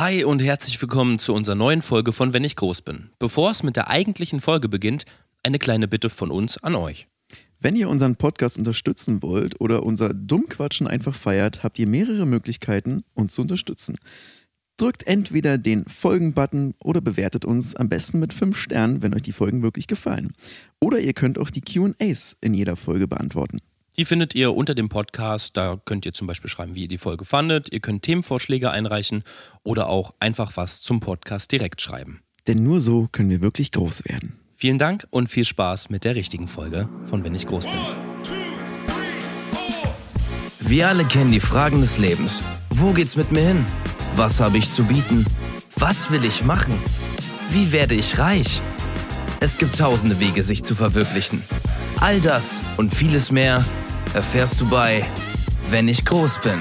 [0.00, 3.10] Hi und herzlich willkommen zu unserer neuen Folge von Wenn ich groß bin.
[3.18, 5.04] Bevor es mit der eigentlichen Folge beginnt,
[5.42, 7.06] eine kleine Bitte von uns an euch.
[7.58, 13.04] Wenn ihr unseren Podcast unterstützen wollt oder unser Dummquatschen einfach feiert, habt ihr mehrere Möglichkeiten,
[13.12, 13.96] uns zu unterstützen.
[14.78, 19.32] Drückt entweder den Folgen-Button oder bewertet uns am besten mit 5 Sternen, wenn euch die
[19.32, 20.32] Folgen wirklich gefallen.
[20.80, 23.60] Oder ihr könnt auch die QAs in jeder Folge beantworten.
[24.00, 25.58] Die findet ihr unter dem Podcast.
[25.58, 27.70] Da könnt ihr zum Beispiel schreiben, wie ihr die Folge fandet.
[27.70, 29.24] Ihr könnt Themenvorschläge einreichen
[29.62, 32.22] oder auch einfach was zum Podcast direkt schreiben.
[32.46, 34.38] Denn nur so können wir wirklich groß werden.
[34.56, 37.74] Vielen Dank und viel Spaß mit der richtigen Folge von Wenn ich groß bin.
[40.60, 42.42] Wir alle kennen die Fragen des Lebens.
[42.70, 43.66] Wo geht's mit mir hin?
[44.16, 45.26] Was habe ich zu bieten?
[45.76, 46.72] Was will ich machen?
[47.50, 48.62] Wie werde ich reich?
[49.40, 51.42] Es gibt tausende Wege, sich zu verwirklichen.
[52.00, 53.62] All das und vieles mehr
[54.14, 55.04] erfährst du bei
[55.70, 56.58] Wenn ich groß bin.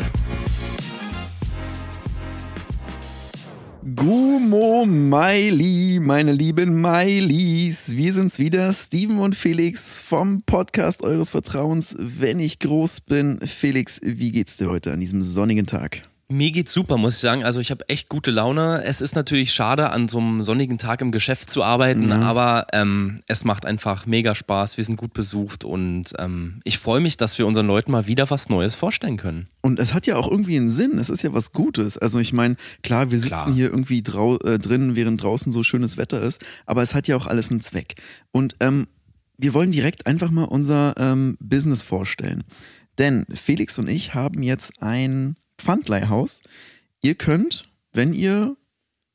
[3.95, 7.95] Gumo Miley, meine lieben Mileys.
[7.97, 13.39] Wir sind's wieder, Steven und Felix vom Podcast eures Vertrauens, wenn ich groß bin.
[13.41, 16.03] Felix, wie geht's dir heute an diesem sonnigen Tag?
[16.31, 17.43] Mir geht's super, muss ich sagen.
[17.43, 18.83] Also ich habe echt gute Laune.
[18.83, 22.21] Es ist natürlich schade, an so einem sonnigen Tag im Geschäft zu arbeiten, Ja.
[22.21, 24.77] aber ähm, es macht einfach mega Spaß.
[24.77, 28.29] Wir sind gut besucht und ähm, ich freue mich, dass wir unseren Leuten mal wieder
[28.29, 29.47] was Neues vorstellen können.
[29.61, 30.99] Und es hat ja auch irgendwie einen Sinn.
[30.99, 31.97] Es ist ja was Gutes.
[31.97, 33.53] Also ich meine, klar, wir sitzen Klar.
[33.55, 37.25] hier irgendwie äh, drin, während draußen so schönes Wetter ist, aber es hat ja auch
[37.25, 37.95] alles einen Zweck.
[38.31, 38.87] Und ähm,
[39.39, 42.43] wir wollen direkt einfach mal unser ähm, Business vorstellen.
[42.99, 46.41] Denn Felix und ich haben jetzt ein Pfandleihhaus.
[47.01, 48.55] Ihr könnt, wenn ihr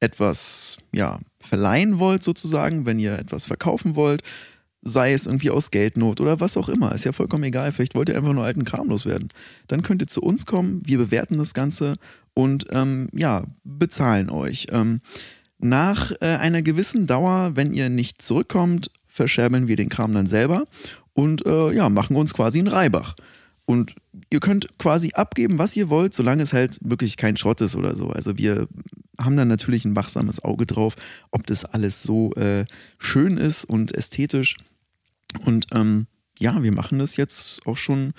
[0.01, 4.23] etwas ja, verleihen wollt, sozusagen, wenn ihr etwas verkaufen wollt,
[4.83, 7.73] sei es irgendwie aus Geldnot oder was auch immer, ist ja vollkommen egal.
[7.73, 9.29] Vielleicht wollt ihr einfach nur alten Kram loswerden.
[9.67, 11.95] Dann könnt ihr zu uns kommen, wir bewerten das Ganze
[12.35, 14.67] und ähm, ja, bezahlen euch.
[14.71, 15.01] Ähm,
[15.59, 20.65] nach äh, einer gewissen Dauer, wenn ihr nicht zurückkommt, verscherbeln wir den Kram dann selber
[21.15, 23.15] und äh, ja, machen uns quasi einen Reibach.
[23.67, 23.95] Und
[24.31, 27.97] ihr könnt quasi abgeben, was ihr wollt, solange es halt wirklich kein Schrott ist oder
[27.97, 28.11] so.
[28.11, 28.69] Also wir
[29.19, 30.97] haben dann natürlich ein wachsames Auge drauf,
[31.31, 32.67] ob das alles so äh,
[32.99, 34.57] schön ist und ästhetisch.
[35.45, 36.07] Und ähm,
[36.39, 38.13] ja, wir machen das jetzt auch schon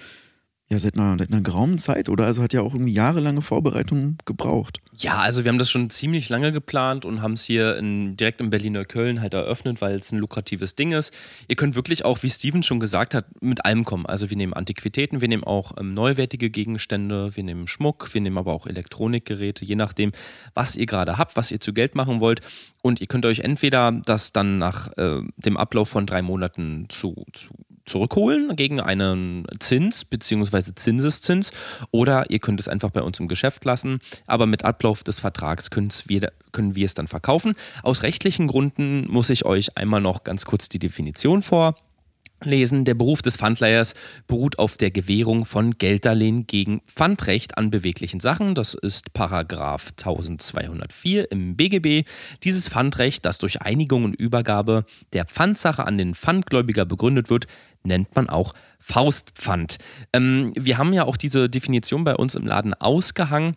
[0.68, 2.26] ja, seit, einer, seit einer geraumen Zeit, oder?
[2.26, 4.82] Also hat ja auch irgendwie jahrelange Vorbereitung gebraucht.
[4.98, 8.42] Ja, also wir haben das schon ziemlich lange geplant und haben es hier in, direkt
[8.42, 11.14] in Berliner Köln halt eröffnet, weil es ein lukratives Ding ist.
[11.48, 14.08] Ihr könnt wirklich auch, wie Steven schon gesagt hat, mit allem kommen.
[14.08, 18.40] Also wir nehmen Antiquitäten, wir nehmen auch ähm, neuwertige Gegenstände, wir nehmen Schmuck, wir nehmen
[18.40, 20.14] aber auch Elektronikgeräte, je nachdem,
[20.56, 22.42] was ihr gerade habt, was ihr zu Geld machen wollt.
[22.82, 27.26] Und ihr könnt euch entweder das dann nach äh, dem Ablauf von drei Monaten zu,
[27.34, 27.54] zu
[27.86, 30.74] zurückholen gegen einen Zins bzw.
[30.76, 31.52] Zinseszins
[31.92, 35.70] oder ihr könnt es einfach bei uns im Geschäft lassen, aber mit Ablauf des Vertrags
[36.08, 37.54] wir, können wir es dann verkaufen.
[37.84, 42.86] Aus rechtlichen Gründen muss ich euch einmal noch ganz kurz die Definition vorlesen.
[42.86, 43.94] Der Beruf des Pfandleihers
[44.28, 48.56] beruht auf der Gewährung von Gelddarlehen gegen Pfandrecht an beweglichen Sachen.
[48.56, 52.08] Das ist Paragraph 1204 im BGB.
[52.44, 57.48] Dieses Pfandrecht, das durch Einigung und Übergabe der Pfandsache an den Pfandgläubiger begründet wird,
[57.86, 59.78] nennt man auch Faustpfand.
[60.14, 63.56] Ähm, wir haben ja auch diese Definition bei uns im Laden ausgehangen.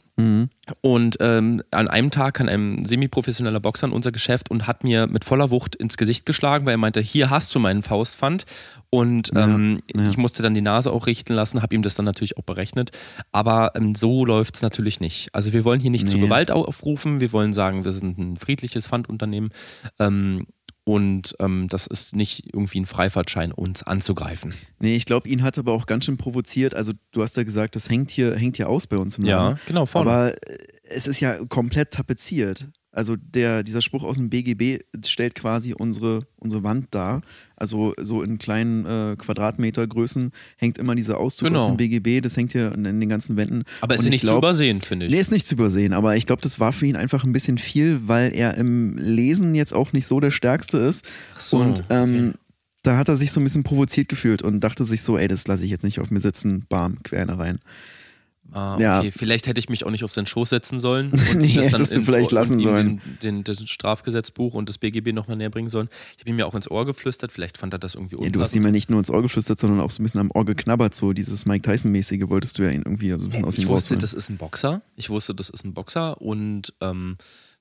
[0.80, 5.06] Und ähm, an einem Tag kam ein semi-professioneller Boxer in unser Geschäft und hat mir
[5.06, 8.46] mit voller Wucht ins Gesicht geschlagen, weil er meinte, hier hast du meinen Faustpfand.
[8.90, 10.08] Und ähm, ja.
[10.08, 12.90] ich musste dann die Nase auch richten lassen, habe ihm das dann natürlich auch berechnet.
[13.30, 15.28] Aber ähm, so läuft es natürlich nicht.
[15.34, 16.24] Also wir wollen hier nicht zu Nee.
[16.24, 19.50] Gewalt aufrufen, wir wollen sagen, wir sind ein friedliches Pfandunternehmen.
[20.88, 24.54] Und ähm, das ist nicht irgendwie ein Freifahrtschein, uns anzugreifen.
[24.80, 26.74] Nee, ich glaube, ihn hat aber auch ganz schön provoziert.
[26.74, 29.56] Also du hast ja gesagt, das hängt hier, hängt hier aus bei uns im Laden.
[29.56, 30.10] Ja, genau, vorne.
[30.10, 32.68] Aber äh, es ist ja komplett tapeziert.
[32.98, 37.20] Also der, dieser Spruch aus dem BGB stellt quasi unsere, unsere Wand dar.
[37.54, 41.60] Also so in kleinen äh, Quadratmetergrößen hängt immer dieser Auszug Genau.
[41.60, 42.20] aus dem BGB.
[42.22, 43.62] Das hängt hier in, in den ganzen Wänden.
[43.82, 45.12] Aber ist nicht zu glaub- übersehen, finde ich.
[45.12, 47.58] Nee, ist nicht zu übersehen, aber ich glaube, das war für ihn einfach ein bisschen
[47.58, 51.04] viel, weil er im Lesen jetzt auch nicht so der Stärkste ist.
[51.36, 52.38] Ach so, und ähm, okay.
[52.82, 55.46] dann hat er sich so ein bisschen provoziert gefühlt und dachte sich so, ey, das
[55.46, 57.60] lasse ich jetzt nicht auf mir sitzen, bam, quer rein.
[58.52, 58.98] Ah, Ja.
[59.00, 59.10] okay.
[59.10, 61.10] Vielleicht hätte ich mich auch nicht auf seinen Schoß setzen sollen.
[61.32, 63.00] Und Nee, das dann hättest du ins vielleicht Ohr- lassen sollen.
[63.22, 65.88] Den, den, das Strafgesetzbuch und das BGB nochmal näher bringen sollen.
[66.16, 67.30] Ich habe ihm ja auch ins Ohr geflüstert.
[67.32, 68.56] Vielleicht fand er das irgendwie Ja, du hast unpassend.
[68.56, 70.94] ihm ja nicht nur ins Ohr geflüstert, sondern auch so ein bisschen am Ohr geknabbert,
[70.94, 73.68] so dieses Mike Tyson-mäßige wolltest du ja ihn irgendwie so ein bisschen aus ihm ich
[73.68, 74.00] wusste, rausholen.
[74.00, 74.82] das ist ein Boxer.
[74.96, 77.16] Ich wusste, das ist ein Boxer und ähm,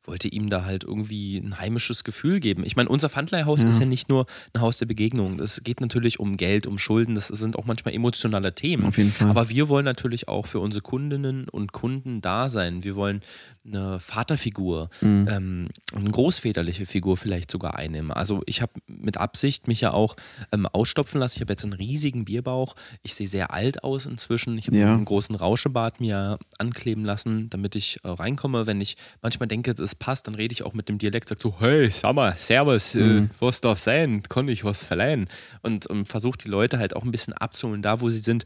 [0.08, 2.64] wollte ihm da halt irgendwie ein heimisches Gefühl geben.
[2.66, 3.70] Ich meine, unser Pfandleihhaus ja.
[3.70, 5.40] ist ja nicht nur ein Haus der Begegnung.
[5.40, 7.14] Es geht natürlich um Geld, um Schulden.
[7.16, 8.86] Das sind auch manchmal emotionale Themen.
[8.86, 9.30] Auf jeden Fall.
[9.30, 12.84] Aber wir wollen natürlich auch für unsere Kundinnen und Kunden da sein.
[12.84, 13.22] Wir wollen
[13.68, 15.28] eine Vaterfigur, mhm.
[15.30, 18.12] ähm, eine großväterliche Figur vielleicht sogar einnehmen.
[18.12, 20.16] Also ich habe mit Absicht mich ja auch
[20.52, 21.36] ähm, ausstopfen lassen.
[21.38, 22.76] Ich habe jetzt einen riesigen Bierbauch.
[23.04, 24.58] Ich sehe sehr alt aus inzwischen.
[24.58, 24.94] Ich habe ja.
[24.94, 28.66] einen großen Rauschebart mir ankleben lassen, damit ich äh, reinkomme.
[28.66, 31.56] Wenn ich manchmal denke, es passt, dann rede ich auch mit dem Dialekt, sage so,
[31.60, 33.26] hey, mal, servus, äh, mhm.
[33.26, 34.24] äh, was darf sein?
[34.24, 35.28] Kann ich was verleihen?
[35.62, 38.46] Und, und versuche die Leute halt auch ein bisschen abzuholen, da wo sie sind.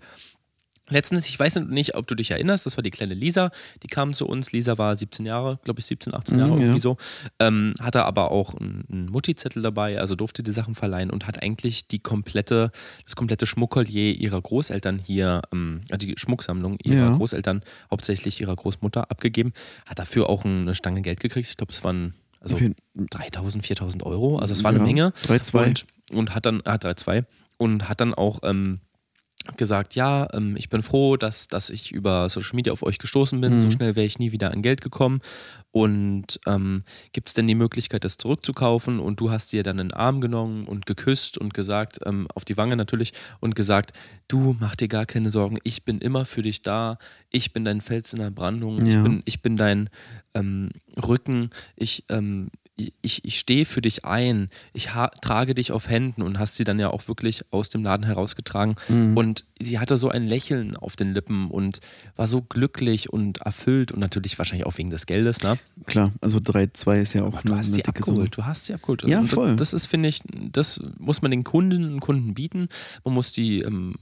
[0.92, 3.50] Letztens, ich weiß nicht, ob du dich erinnerst, das war die kleine Lisa,
[3.82, 4.52] die kam zu uns.
[4.52, 6.98] Lisa war 17 Jahre, glaube ich, 17, 18 Jahre, mhm, irgendwie so.
[7.40, 11.88] Ähm, hatte aber auch einen Mutti-Zettel dabei, also durfte die Sachen verleihen und hat eigentlich
[11.88, 12.72] die komplette,
[13.06, 17.18] das komplette Schmuckkollier ihrer Großeltern hier, ähm, also die Schmucksammlung ihrer ja.
[17.18, 19.54] Großeltern, hauptsächlich ihrer Großmutter, abgegeben.
[19.86, 21.48] Hat dafür auch eine Stange Geld gekriegt.
[21.50, 22.58] Ich glaube, es waren also
[22.96, 24.40] 3000, 4000 Euro.
[24.40, 25.14] Also es war ja, eine Menge.
[25.28, 25.64] 3,2.
[25.64, 27.26] Und, und hat dann, ah, 3,2
[27.58, 28.80] und hat dann auch ähm,
[29.58, 33.40] gesagt, ja, ähm, ich bin froh, dass, dass ich über Social Media auf euch gestoßen
[33.42, 33.56] bin.
[33.56, 33.60] Mhm.
[33.60, 35.22] So schnell wäre ich nie wieder an Geld gekommen.
[35.72, 36.84] Und ähm,
[37.14, 39.00] gibt es denn die Möglichkeit, das zurückzukaufen?
[39.00, 42.46] Und du hast dir dann in den Arm genommen und geküsst und gesagt, ähm, auf
[42.46, 43.98] die Wange natürlich, und gesagt,
[44.28, 46.98] du mach dir gar keine Sorgen, ich bin immer für dich da,
[47.30, 48.98] ich bin dein Fels in der Brandung, ja.
[48.98, 49.90] ich, bin, ich bin dein
[50.34, 50.72] ähm,
[51.02, 52.50] Rücken, ich, ähm,
[53.02, 54.90] ich, ich stehe für dich ein, ich
[55.22, 58.76] trage dich auf Händen und hast sie dann ja auch wirklich aus dem Laden herausgetragen.
[58.90, 59.18] Mhm.
[59.18, 61.80] Und sie hatte so ein Lächeln auf den Lippen und
[62.16, 65.58] war so glücklich und erfüllt und natürlich wahrscheinlich auch wegen des Geldes, ne?
[65.86, 69.04] Klar, also 3,2 ist ja auch Aber du hast sie abgeholt, du hast sie abgeholt.
[69.04, 69.56] Ja, voll.
[69.56, 72.68] Das, das ist, finde ich, das muss man den Kundinnen und Kunden bieten.
[73.04, 73.96] Man muss die ähm,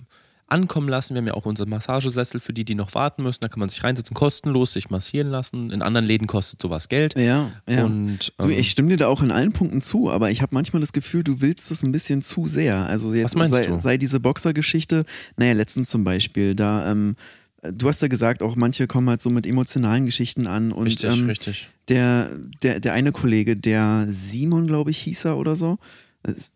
[0.52, 1.14] ankommen lassen.
[1.14, 3.40] Wir haben ja auch unsere Massagesessel für die, die noch warten müssen.
[3.42, 5.72] Da kann man sich reinsetzen, kostenlos sich massieren lassen.
[5.72, 7.18] In anderen Läden kostet sowas Geld.
[7.18, 7.86] Ja, ja.
[7.86, 10.54] Und, ähm, du, ich stimme dir da auch in allen Punkten zu, aber ich habe
[10.54, 12.86] manchmal das Gefühl, du willst das ein bisschen zu sehr.
[12.88, 15.06] Also jetzt sei, sei diese Boxergeschichte,
[15.38, 17.16] naja, letztens zum Beispiel, da ähm,
[17.62, 20.72] du hast ja gesagt, auch manche kommen halt so mit emotionalen Geschichten an.
[20.72, 21.70] Und, richtig, ähm, richtig.
[21.88, 22.30] Der,
[22.64, 25.80] der, der eine Kollege, der Simon, glaube ich, hieß er oder so,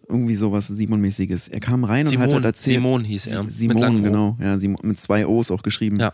[0.07, 1.47] irgendwie sowas Simon-mäßiges.
[1.47, 2.75] Er kam rein Simon, und hat halt erzählt.
[2.75, 3.45] Simon hieß er.
[3.49, 4.37] Simon, genau.
[4.41, 5.99] Ja, Simon, mit zwei O's auch geschrieben.
[5.99, 6.11] Ja.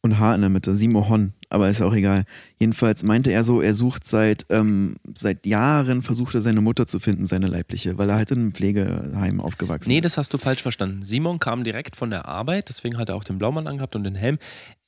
[0.00, 0.76] Und H in der Mitte.
[0.76, 1.32] Simohon.
[1.50, 2.24] Aber ist auch egal.
[2.60, 7.00] Jedenfalls meinte er so, er sucht seit, ähm, seit Jahren, versucht er seine Mutter zu
[7.00, 9.96] finden, seine leibliche, weil er halt in einem Pflegeheim aufgewachsen nee, ist.
[9.96, 11.02] Nee, das hast du falsch verstanden.
[11.02, 14.14] Simon kam direkt von der Arbeit, deswegen hat er auch den Blaumann angehabt und den
[14.14, 14.38] Helm.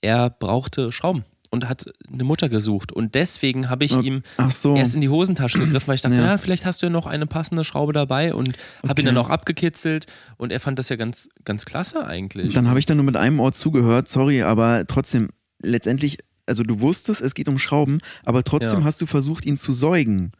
[0.00, 2.92] Er brauchte Schrauben und hat eine Mutter gesucht.
[2.92, 4.76] Und deswegen habe ich ihm so.
[4.76, 6.24] erst in die Hosentasche gegriffen, weil ich dachte, ja.
[6.24, 8.48] ja vielleicht hast du ja noch eine passende Schraube dabei und
[8.82, 9.02] habe okay.
[9.02, 10.06] ihn dann auch abgekitzelt.
[10.36, 12.54] Und er fand das ja ganz, ganz klasse eigentlich.
[12.54, 15.28] Dann habe ich da nur mit einem Ort zugehört, sorry, aber trotzdem,
[15.60, 18.84] letztendlich, also du wusstest, es geht um Schrauben, aber trotzdem ja.
[18.84, 20.32] hast du versucht, ihn zu säugen.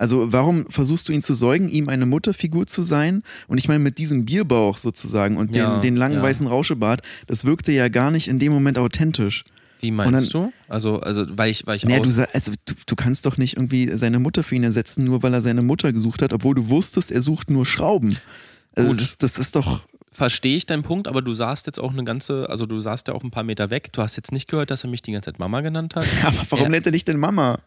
[0.00, 3.22] Also warum versuchst du ihn zu säugen, ihm eine Mutterfigur zu sein?
[3.48, 6.22] Und ich meine, mit diesem Bierbauch sozusagen und den, ja, den langen ja.
[6.22, 9.44] weißen Rauschebart, das wirkte ja gar nicht in dem Moment authentisch.
[9.80, 10.52] Wie meinst dann, du?
[10.68, 13.90] Also, also weil ich, weil ich naja, du, also, du, du, kannst doch nicht irgendwie
[13.96, 17.10] seine Mutter für ihn ersetzen, nur weil er seine Mutter gesucht hat, obwohl du wusstest,
[17.10, 18.18] er sucht nur Schrauben.
[18.74, 19.82] Also das, das, ist doch.
[20.10, 23.14] Verstehe ich deinen Punkt, aber du saßt jetzt auch eine ganze, also du saßt ja
[23.14, 23.92] auch ein paar Meter weg.
[23.92, 26.06] Du hast jetzt nicht gehört, dass er mich die ganze Zeit Mama genannt hat.
[26.24, 27.60] aber warum er, nennt er dich denn Mama?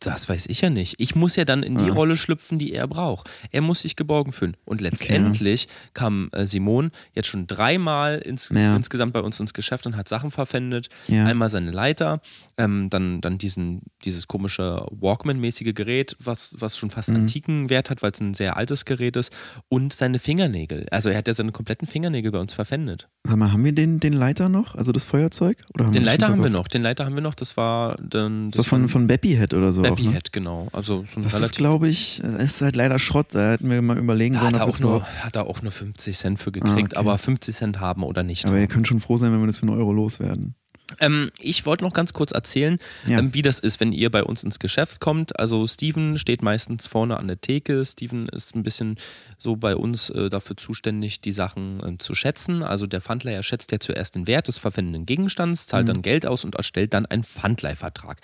[0.00, 0.96] Das weiß ich ja nicht.
[0.98, 1.94] Ich muss ja dann in die ah.
[1.94, 3.30] Rolle schlüpfen, die er braucht.
[3.50, 4.56] Er muss sich geborgen fühlen.
[4.64, 5.90] Und letztendlich okay.
[5.94, 8.76] kam äh, Simon jetzt schon dreimal ins, ja.
[8.76, 10.88] insgesamt bei uns ins Geschäft und hat Sachen verpfändet.
[11.08, 11.26] Ja.
[11.26, 12.20] Einmal seine Leiter,
[12.58, 17.16] ähm, dann, dann diesen, dieses komische Walkman-mäßige Gerät, was, was schon fast mhm.
[17.16, 19.32] antiken Wert hat, weil es ein sehr altes Gerät ist,
[19.68, 20.86] und seine Fingernägel.
[20.90, 23.08] Also er hat ja seine kompletten Fingernägel bei uns verpfändet.
[23.24, 24.74] Sag mal, haben wir den, den Leiter noch?
[24.74, 25.62] Also das Feuerzeug?
[25.74, 26.68] Oder haben den Leiter haben wir noch.
[26.68, 27.34] Den Leiter haben wir noch.
[27.34, 28.46] Das war dann.
[28.46, 29.82] Das so von, von Beppy Head oder so.
[29.82, 30.20] Beppy Head, ne?
[30.32, 30.68] genau.
[30.72, 33.28] Also so das ist, glaube ich, ist halt leider Schrott.
[33.32, 34.46] Da hätten wir mal überlegen sollen.
[34.46, 37.08] Hat, er auch nur, hat er auch nur 50 Cent für gekriegt, ah, okay.
[37.08, 38.46] aber 50 Cent haben oder nicht.
[38.46, 40.54] Aber ihr könnt schon froh sein, wenn wir das für einen Euro loswerden.
[41.00, 43.18] Ähm, ich wollte noch ganz kurz erzählen, ja.
[43.18, 45.38] ähm, wie das ist, wenn ihr bei uns ins Geschäft kommt.
[45.38, 47.84] Also Steven steht meistens vorne an der Theke.
[47.84, 48.96] Steven ist ein bisschen
[49.38, 52.62] so bei uns äh, dafür zuständig, die Sachen äh, zu schätzen.
[52.62, 55.94] Also der Pfandleiher schätzt ja zuerst den Wert des verwendeten Gegenstands, zahlt mhm.
[55.94, 58.20] dann Geld aus und erstellt dann einen Pfandleihvertrag.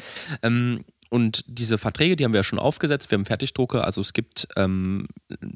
[1.12, 3.10] Und diese Verträge, die haben wir ja schon aufgesetzt.
[3.10, 3.84] Wir haben Fertigdrucke.
[3.84, 5.08] Also es gibt ähm,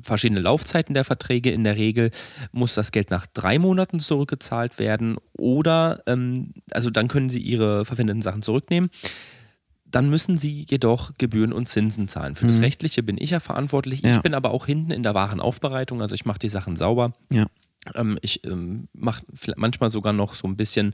[0.03, 1.51] verschiedene Laufzeiten der Verträge.
[1.51, 2.11] In der Regel
[2.53, 5.17] muss das Geld nach drei Monaten zurückgezahlt werden.
[5.33, 8.91] Oder, ähm, also dann können Sie Ihre verwendeten Sachen zurücknehmen.
[9.87, 12.35] Dann müssen Sie jedoch Gebühren und Zinsen zahlen.
[12.35, 12.49] Für mhm.
[12.49, 14.03] das Rechtliche bin ich ja verantwortlich.
[14.03, 14.17] Ja.
[14.17, 16.03] Ich bin aber auch hinten in der Warenaufbereitung.
[16.03, 17.15] Also ich mache die Sachen sauber.
[17.33, 17.47] Ja
[18.23, 19.23] ich ähm, mache
[19.57, 20.93] manchmal sogar noch so ein bisschen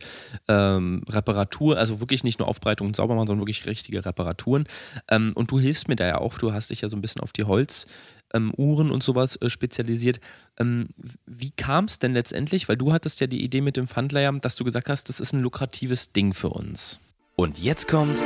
[0.49, 4.67] ähm, Reparatur, also wirklich nicht nur Aufbereitung und sauber machen, sondern wirklich richtige Reparaturen.
[5.09, 7.23] Ähm, und du hilfst mir da ja auch, du hast dich ja so ein bisschen
[7.23, 7.87] auf die Holzuhren
[8.35, 10.21] ähm, und sowas äh, spezialisiert.
[10.59, 10.89] Ähm,
[11.27, 14.57] wie kam es denn letztendlich, weil du hattest ja die Idee mit dem Fundlayer, dass
[14.57, 17.01] du gesagt hast, das ist ein lukratives Ding für uns.
[17.37, 18.23] Und jetzt kommt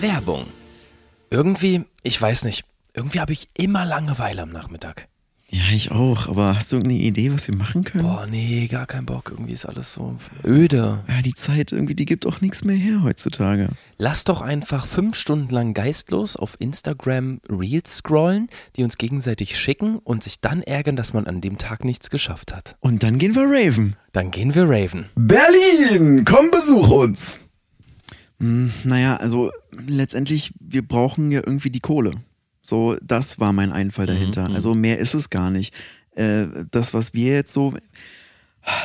[0.00, 0.46] Werbung.
[1.30, 5.08] Irgendwie, ich weiß nicht, irgendwie habe ich immer Langeweile am Nachmittag.
[5.54, 6.26] Ja, ich auch.
[6.26, 8.02] Aber hast du irgendeine Idee, was wir machen können?
[8.02, 9.30] Boah, nee, gar kein Bock.
[9.30, 11.04] Irgendwie ist alles so öde.
[11.06, 13.68] Ja, die Zeit irgendwie, die gibt auch nichts mehr her heutzutage.
[13.96, 19.98] Lass doch einfach fünf Stunden lang geistlos auf Instagram Reels scrollen, die uns gegenseitig schicken
[19.98, 22.74] und sich dann ärgern, dass man an dem Tag nichts geschafft hat.
[22.80, 23.94] Und dann gehen wir Raven.
[24.10, 25.06] Dann gehen wir Raven.
[25.14, 27.38] Berlin, komm besuch uns.
[28.40, 29.52] Hm, naja, also
[29.86, 32.10] letztendlich, wir brauchen ja irgendwie die Kohle.
[32.64, 34.48] So, das war mein Einfall dahinter.
[34.48, 35.74] Mhm, also mehr ist es gar nicht.
[36.16, 37.74] Äh, das, was wir jetzt so.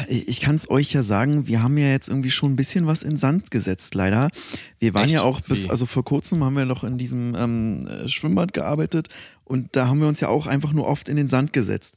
[0.09, 3.01] Ich, kann es euch ja sagen, wir haben ja jetzt irgendwie schon ein bisschen was
[3.01, 4.29] in Sand gesetzt, leider.
[4.77, 5.13] Wir waren Echt?
[5.13, 9.07] ja auch bis, also vor kurzem haben wir noch in diesem ähm, äh, Schwimmbad gearbeitet
[9.45, 11.95] und da haben wir uns ja auch einfach nur oft in den Sand gesetzt.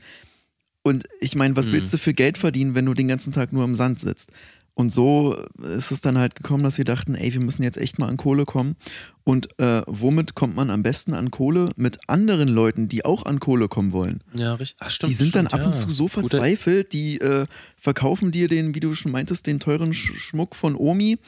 [0.84, 1.72] Und ich meine, was Mhm.
[1.72, 4.30] willst du für Geld verdienen, wenn du den ganzen Tag nur im Sand sitzt?
[4.74, 7.98] Und so ist es dann halt gekommen, dass wir dachten, ey, wir müssen jetzt echt
[7.98, 8.76] mal an Kohle kommen.
[9.24, 11.70] Und äh, womit kommt man am besten an Kohle?
[11.76, 14.22] Mit anderen Leuten, die auch an Kohle kommen wollen.
[14.34, 14.78] Ja, richtig.
[14.80, 15.10] Ach, stimmt.
[15.10, 15.86] die sind dann stimmt, ab und ja.
[15.86, 17.46] zu so verzweifelt, die äh,
[17.78, 21.18] verkaufen dir den, wie du schon meintest, den teuren Sch Schmuck von Omi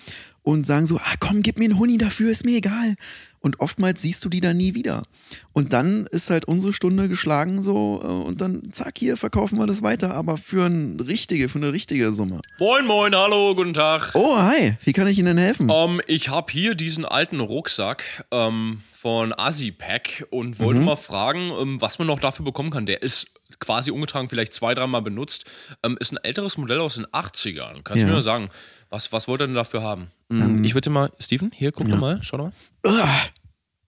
[0.45, 2.95] und sagen so, ah komm, gib mir einen Huni dafür, ist mir egal.
[3.41, 5.03] Und oftmals siehst du die dann nie wieder.
[5.53, 9.67] Und dann ist halt unsere Stunde geschlagen so äh, und dann zack, hier verkaufen wir
[9.67, 12.41] das weiter, aber für eine richtige, für eine richtige Summe.
[12.59, 14.11] Moin, moin, hallo, guten Tag.
[14.15, 15.71] Oh, hi, wie kann ich Ihnen denn helfen?
[15.73, 21.81] Ähm, ich habe hier diesen alten Rucksack ähm, von Asipack und wollte mal fragen, ähm,
[21.81, 22.87] was man noch dafür bekommen kann.
[22.87, 23.27] Der ist
[23.61, 25.45] quasi ungetragen, vielleicht zwei, dreimal benutzt.
[26.01, 27.83] Ist ein älteres Modell aus den 80ern.
[27.85, 28.07] Kannst du Ja.
[28.07, 28.49] mir mal sagen,
[28.91, 30.09] was, was wollt ihr denn dafür haben?
[30.41, 32.53] Ähm, ich würde mal, Steven, hier, guck doch mal, schau doch mal.
[32.87, 33.09] Uah,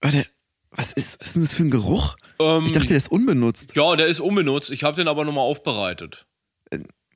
[0.01, 0.25] warte,
[0.71, 2.15] was ist, was ist denn das für ein Geruch?
[2.39, 3.75] Ähm, Ich dachte, der ist unbenutzt.
[3.75, 4.71] ja, der ist unbenutzt.
[4.71, 6.25] Ich habe den aber nochmal aufbereitet.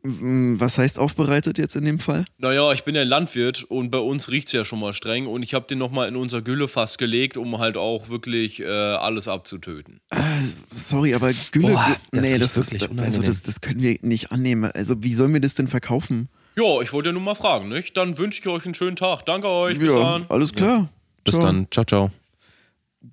[0.04, 2.26] Hm, Was heißt aufbereitet jetzt in dem Fall?
[2.40, 5.44] Naja, ich bin ja Landwirt und bei uns riecht es ja schon mal streng und
[5.44, 10.02] ich habe den nochmal in unser Güllefass gelegt, um halt auch wirklich äh, alles abzutöten.
[10.74, 11.74] Sorry, aber Gülle.
[11.74, 13.26] Boah, das nee, das wirklich ist, also unangenehm.
[13.26, 14.72] das, das können wir nicht annehmen.
[14.72, 16.30] Also wie sollen wir das denn verkaufen?
[16.56, 17.96] Ja, ich wollte ja nur mal fragen, nicht?
[17.98, 19.26] Dann wünsche ich euch einen schönen Tag.
[19.26, 19.80] Danke euch.
[19.80, 20.26] Bis ja, dann.
[20.30, 20.90] alles klar.
[21.24, 21.46] Bis Ciao.
[21.46, 21.68] dann.
[21.72, 22.12] Ciao, ciao.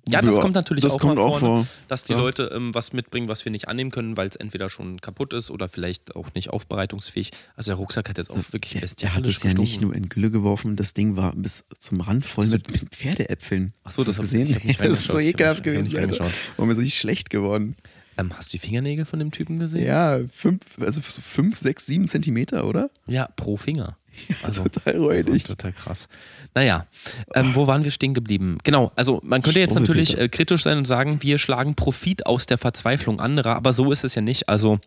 [0.07, 1.63] Ja, das Ja, kommt natürlich das auch kommt mal auch vor, ne?
[1.63, 1.67] vor.
[1.87, 2.19] dass die Ja.
[2.19, 5.49] Leute ähm, was mitbringen, was wir nicht annehmen können, weil es entweder schon kaputt ist
[5.49, 7.31] oder vielleicht auch nicht aufbereitungsfähig.
[7.55, 9.95] Also der Rucksack hat jetzt auch wirklich Der, bestialisch der hat es ja nicht nur
[9.95, 13.73] in Gülle geworfen, das Ding war bis zum Rand voll mit, mit Pferdeäpfeln.
[13.83, 14.57] Ach so, Hast das ich- gesehen?
[14.57, 15.17] ich nicht das ist so.
[15.17, 15.83] Ich ekelhaft nicht- ich gewesen.
[15.85, 16.23] nicht Alter.
[16.23, 16.57] reingeschaut.
[16.57, 17.75] War mir so richtig schlecht geworden.
[18.19, 19.85] Ähm, hast du die Fingernägel von dem Typen gesehen?
[19.85, 22.89] Ja, fünf, also so fünf, sechs, sieben Zentimeter, oder?
[23.07, 23.97] Ja, pro Finger.
[24.43, 25.43] Also, Total also räudig.
[25.43, 26.09] total krass.
[26.53, 26.87] Naja,
[27.35, 28.57] ähm, wo waren wir stehen geblieben?
[28.63, 32.45] Genau, also man könnte jetzt natürlich äh, kritisch sein und sagen, wir schlagen Profit aus
[32.45, 34.49] der Verzweiflung anderer, aber so ist es ja nicht.
[34.49, 34.79] Also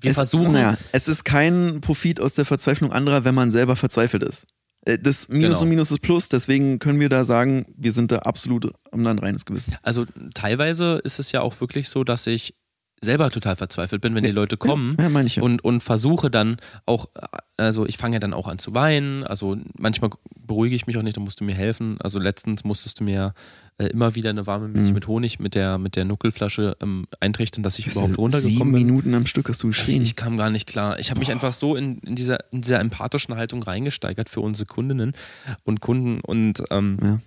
[0.00, 0.52] wir es, versuchen.
[0.52, 4.46] Naja, es ist kein Profit aus der Verzweiflung anderer, wenn man selber verzweifelt ist.
[4.84, 5.60] Äh, Das Minus Genau.
[5.62, 9.18] und Minus ist Plus, deswegen können wir da sagen, wir sind da absolut um ein
[9.18, 9.76] reines Gewissen.
[9.82, 12.54] Also teilweise ist es ja auch wirklich so, dass ich
[13.00, 15.42] selber total verzweifelt bin, wenn die Leute kommen Ja, ich ja.
[15.42, 17.08] und, und versuche dann auch,
[17.58, 21.02] also ich fange ja dann auch an zu weinen, also manchmal beruhige ich mich auch
[21.02, 21.98] nicht, dann musst du mir helfen.
[22.00, 23.34] Also letztens musstest du mir
[23.78, 24.94] äh, immer wieder eine warme Milch Mhm.
[24.94, 28.72] mit Honig mit der, mit der Nuckelflasche ähm, eintrichtern, dass ich Das überhaupt runtergekommen Sieben
[28.72, 28.86] bin.
[28.86, 30.02] Minuten am Stück hast du geschrien.
[30.02, 30.98] Ich kam gar nicht klar.
[30.98, 34.66] Ich habe mich einfach so in, in, dieser, in dieser empathischen Haltung reingesteigert für unsere
[34.66, 35.12] Kundinnen
[35.64, 37.20] und Kunden und ähm, Ja.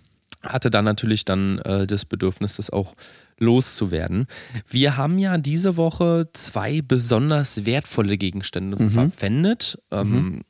[0.43, 2.95] hatte dann natürlich dann äh, das Bedürfnis, das auch
[3.39, 4.25] loszuwerden.
[4.67, 8.89] Wir haben ja diese Woche zwei besonders wertvolle Gegenstände Mhm.
[8.91, 10.41] verwendet, ähm,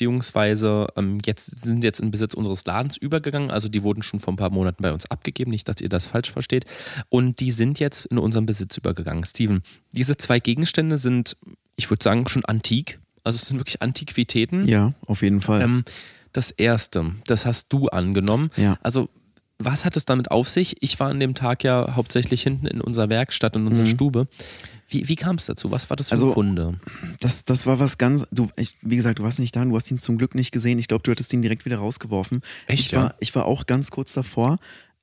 [0.00, 3.50] beziehungsweise ähm, jetzt sind jetzt in Besitz unseres Ladens übergegangen.
[3.50, 6.06] Also die wurden schon vor ein paar Monaten bei uns abgegeben, nicht, dass ihr das
[6.06, 6.66] falsch versteht.
[7.08, 9.24] Und die sind jetzt in unseren Besitz übergegangen.
[9.24, 9.62] Steven,
[9.92, 11.36] diese zwei Gegenstände sind,
[11.76, 13.00] ich würde sagen, schon antik.
[13.24, 14.66] Also es sind wirklich Antiquitäten.
[14.68, 15.62] ja, auf jeden Fall.
[15.62, 15.84] Ähm,
[16.32, 18.50] das erste, das hast du angenommen.
[18.56, 18.78] Ja.
[18.82, 19.08] Also,
[19.58, 20.76] was hat es damit auf sich?
[20.82, 24.28] Ich war an dem Tag ja hauptsächlich hinten in unserer Werkstatt, in unserer Stube.
[24.88, 25.70] Wie, wie kam es dazu?
[25.70, 26.24] Was war das für ein Mhm.
[26.24, 26.80] Also, Kunde?
[27.20, 28.26] Das, das war was ganz.
[28.30, 30.78] Du, ich, wie gesagt, du warst nicht da, du hast ihn zum Glück nicht gesehen.
[30.78, 32.42] Ich glaube, du hättest ihn direkt wieder rausgeworfen.
[32.66, 33.02] Echt, ich ja?
[33.02, 34.56] war, ich war auch ganz kurz davor.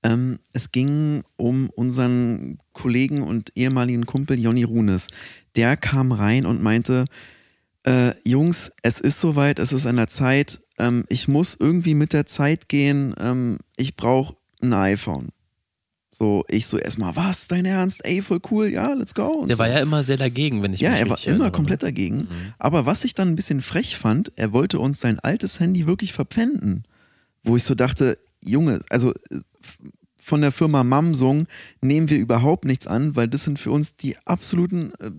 [0.03, 5.07] Ähm, es ging um unseren Kollegen und ehemaligen Kumpel Jonny Runes.
[5.55, 7.05] Der kam rein und meinte:
[7.85, 10.59] äh, Jungs, es ist soweit, es ist an der Zeit.
[10.77, 13.15] Ähm, ich muss irgendwie mit der Zeit gehen.
[13.19, 15.29] Ähm, ich brauche ein iPhone.
[16.15, 18.05] So, ich so erstmal, was, dein Ernst?
[18.05, 19.29] Ey, voll cool, ja, let's go.
[19.29, 19.61] Und Der so.
[19.63, 21.51] war ja immer sehr dagegen, wenn ich Ja, mich er war immer erinnere.
[21.51, 22.17] komplett dagegen.
[22.17, 22.53] Mhm.
[22.59, 26.13] Aber was ich dann ein bisschen frech fand, er wollte uns sein altes Handy wirklich
[26.13, 26.83] verpfänden.
[27.43, 29.11] Wo ich so dachte, Junge, also
[30.17, 31.47] von der Firma Mamsung
[31.81, 35.11] nehmen wir überhaupt nichts an, weil das sind für uns die absoluten, äh,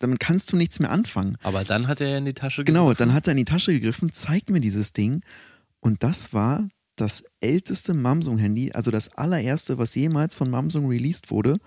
[0.00, 1.36] damit kannst du nichts mehr anfangen.
[1.44, 2.98] Aber dann hat er ja in die Tasche Genau, gegriffen.
[3.08, 5.22] dann hat er in die Tasche gegriffen, zeigt mir dieses Ding
[5.80, 11.58] und das war das älteste Mamsung-Handy, also das allererste, was jemals von Mamsung released wurde.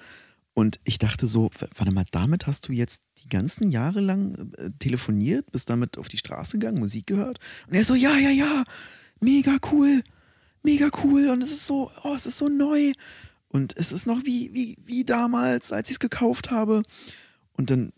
[0.53, 4.71] Und ich dachte so, warte mal, damit hast du jetzt die ganzen Jahre lang äh,
[4.79, 7.39] telefoniert, bist damit auf die Straße gegangen, Musik gehört?
[7.67, 8.63] Und er so, ja, ja, ja,
[9.21, 10.01] mega cool,
[10.63, 12.93] mega cool und es ist so, oh, es ist so neu
[13.49, 16.83] und es ist noch wie, wie, wie damals, als ich es gekauft habe.
[17.53, 17.91] Und dann,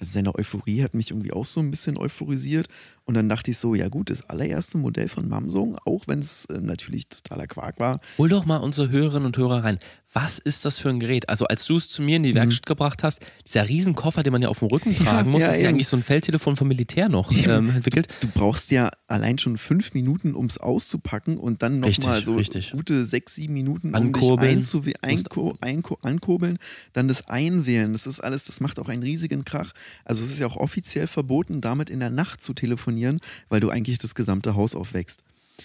[0.00, 2.68] seine Euphorie hat mich irgendwie auch so ein bisschen euphorisiert.
[3.06, 6.44] Und dann dachte ich so, ja gut, das allererste Modell von Mamsung, auch wenn es
[6.46, 8.00] äh, natürlich totaler Quark war.
[8.18, 9.78] Hol doch mal unsere Hörerinnen und Hörer rein.
[10.18, 11.28] Was ist das für ein Gerät?
[11.28, 14.40] Also als du es zu mir in die Werkstatt gebracht hast, dieser Riesenkoffer, den man
[14.40, 15.46] ja auf dem Rücken tragen muss, Mhm.
[15.46, 18.08] ja, ist ja eigentlich so ein Feldtelefon vom Militär noch ähm, entwickelt.
[18.20, 22.70] Du brauchst ja allein schon fünf Minuten, um es auszupacken und dann nochmal so richtig.
[22.70, 24.60] gute sechs, sieben Minuten, um Ankurbeln.
[24.60, 26.56] dich einko einko ankurbeln,
[26.94, 27.92] dann das Einwählen.
[27.92, 29.72] Das ist alles, das macht auch einen riesigen Krach.
[30.06, 33.20] Also es ist ja auch offiziell verboten, damit in der Nacht zu telefonieren,
[33.50, 35.20] weil du eigentlich das gesamte Haus aufwächst.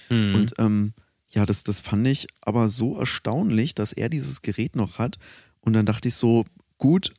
[0.10, 0.36] Mhm.
[0.36, 0.94] Und ähm,
[1.32, 5.18] ja, das, das fand ich aber so erstaunlich, dass er dieses Gerät noch hat.
[5.62, 6.46] Und dann dachte ich so,
[6.78, 7.14] gut,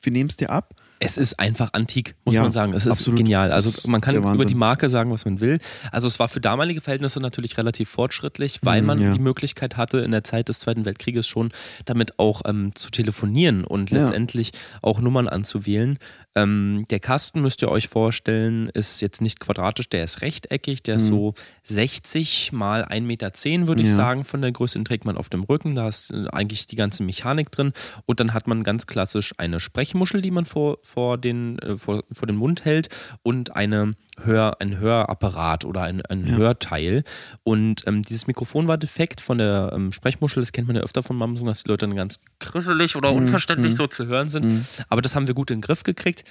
[0.00, 0.74] wir nehmen es dir ab.
[1.00, 2.72] Es ist einfach antik, muss Ja, man sagen.
[2.72, 3.52] Es ist genial.
[3.52, 5.58] Also man kann über die Marke sagen, was man will.
[5.92, 9.12] Also es war für damalige Verhältnisse natürlich relativ fortschrittlich, weil Mhm, man ja.
[9.12, 11.50] die Möglichkeit hatte, in der Zeit des Zweiten Weltkrieges schon
[11.84, 13.98] damit auch ähm, zu telefonieren und Ja.
[13.98, 15.98] letztendlich auch Nummern anzuwählen.
[16.36, 20.96] Ähm, der Kasten, müsst ihr euch vorstellen, ist jetzt nicht quadratisch, der ist rechteckig, der
[20.96, 23.32] ist so 60 mal 1,10 Meter,
[23.68, 23.94] würde ich Mhm.
[23.96, 24.78] Sagen, von der Größe.
[24.78, 27.72] Den trägt man auf dem Rücken, da ist äh, eigentlich die ganze Mechanik drin.
[28.06, 32.02] Und dann hat man ganz klassisch eine Sprechmuschel, die man vor, vor, den, äh, vor,
[32.12, 32.88] vor den Mund hält
[33.22, 36.36] und eine Hör, ein Hörapparat oder ein, ein Ja.
[36.36, 37.02] Hörteil.
[37.42, 40.40] Und ähm, dieses Mikrofon war defekt von der ähm, Sprechmuschel.
[40.40, 43.74] Das kennt man ja öfter von Mamsung, dass die Leute dann ganz krisselig oder unverständlich
[43.74, 44.64] so zu hören sind.
[44.88, 46.22] Aber das haben wir gut in den Griff gekriegt.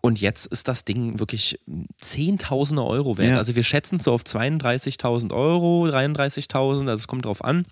[0.00, 1.58] Und jetzt ist das Ding wirklich
[2.00, 3.30] Zehntausende Euro wert.
[3.32, 3.36] Ja.
[3.38, 7.66] Also wir schätzen es so auf 32.000 Euro, 33.000, also es kommt drauf an.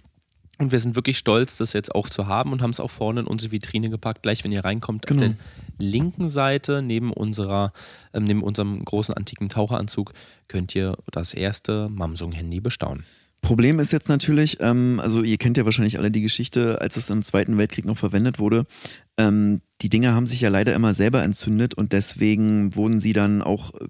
[0.59, 3.21] Und wir sind wirklich stolz, das jetzt auch zu haben und haben es auch vorne
[3.21, 4.23] in unsere Vitrine gepackt.
[4.23, 5.25] Gleich, wenn ihr reinkommt, Genau.
[5.27, 5.37] auf der
[5.79, 7.73] linken Seite neben unserer,
[8.13, 10.13] ähm, neben unserem großen antiken Taucheranzug
[10.49, 13.05] könnt ihr das erste Mamsung-Handy bestaunen.
[13.45, 17.11] Problem ist jetzt natürlich, ähm, also ihr kennt ja wahrscheinlich alle die Geschichte, als es
[17.11, 18.65] im Zweiten Weltkrieg noch verwendet wurde.
[19.19, 23.43] Ähm, die Dinger haben sich ja leider immer selber entzündet und deswegen wurden sie dann
[23.43, 23.87] auch äh,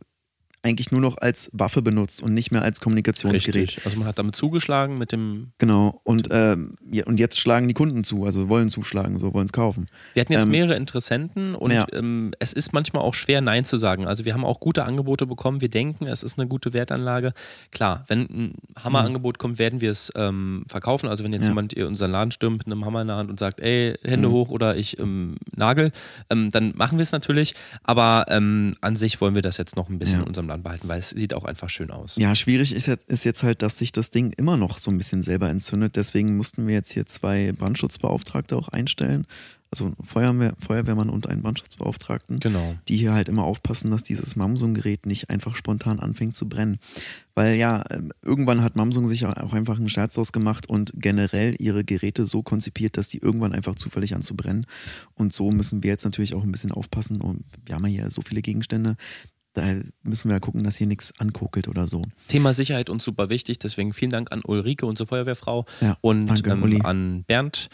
[0.64, 3.82] eigentlich nur noch als Waffe benutzt und nicht mehr als Kommunikationsgerät.
[3.84, 5.52] Also man hat damit zugeschlagen mit dem.
[5.58, 6.00] Genau.
[6.04, 9.52] Und, ähm, ja, und jetzt schlagen die Kunden zu, also wollen zuschlagen, so wollen es
[9.52, 9.86] kaufen.
[10.14, 11.86] Wir hatten jetzt Ähm, mehrere Interessenten und ja.
[11.92, 14.06] ähm, es ist manchmal auch schwer, Nein zu sagen.
[14.06, 15.60] Also wir haben auch gute Angebote bekommen.
[15.60, 17.32] Wir denken, es ist eine gute Wertanlage.
[17.70, 21.08] Klar, wenn ein Hammerangebot kommt, werden wir es ähm, verkaufen.
[21.08, 21.48] Also wenn jetzt Ja.
[21.50, 24.30] jemand in unseren Laden stürmt mit einem Hammer in der Hand und sagt, ey, Hände
[24.30, 25.92] hoch oder ich ähm, nagel,
[26.30, 27.54] ähm, dann machen wir es natürlich.
[27.82, 30.88] Aber ähm, an sich wollen wir das jetzt noch ein bisschen in unserem Land behalten,
[30.88, 32.16] weil es sieht auch einfach schön aus.
[32.16, 34.98] Ja, schwierig ist jetzt, ist jetzt halt, dass sich das Ding immer noch so ein
[34.98, 35.96] bisschen selber entzündet.
[35.96, 39.26] Deswegen mussten wir jetzt hier zwei Brandschutzbeauftragte auch einstellen.
[39.74, 42.38] Also Feuerwehr, Feuerwehrmann und einen Brandschutzbeauftragten.
[42.38, 42.76] Genau.
[42.88, 46.78] die hier halt immer aufpassen, dass dieses Mamsung-Gerät nicht einfach spontan anfängt zu brennen.
[47.34, 51.56] Weil ja, ähm, irgendwann hat Mamsung sich auch einfach einen Scherz draus gemacht und generell
[51.58, 54.64] ihre Geräte so konzipiert, dass die irgendwann einfach zufällig anzubrennen.
[55.14, 57.20] Und so müssen wir jetzt natürlich auch ein bisschen aufpassen.
[57.20, 58.94] Und wir haben ja hier so viele Gegenstände.
[59.54, 59.62] Da
[60.02, 62.02] müssen wir ja gucken, dass hier nichts ankokelt oder so.
[62.26, 66.50] Thema Sicherheit uns super wichtig, deswegen vielen Dank an Ulrike, unsere Feuerwehrfrau, Ja, und danke,
[66.50, 67.68] ähm, an Bernd,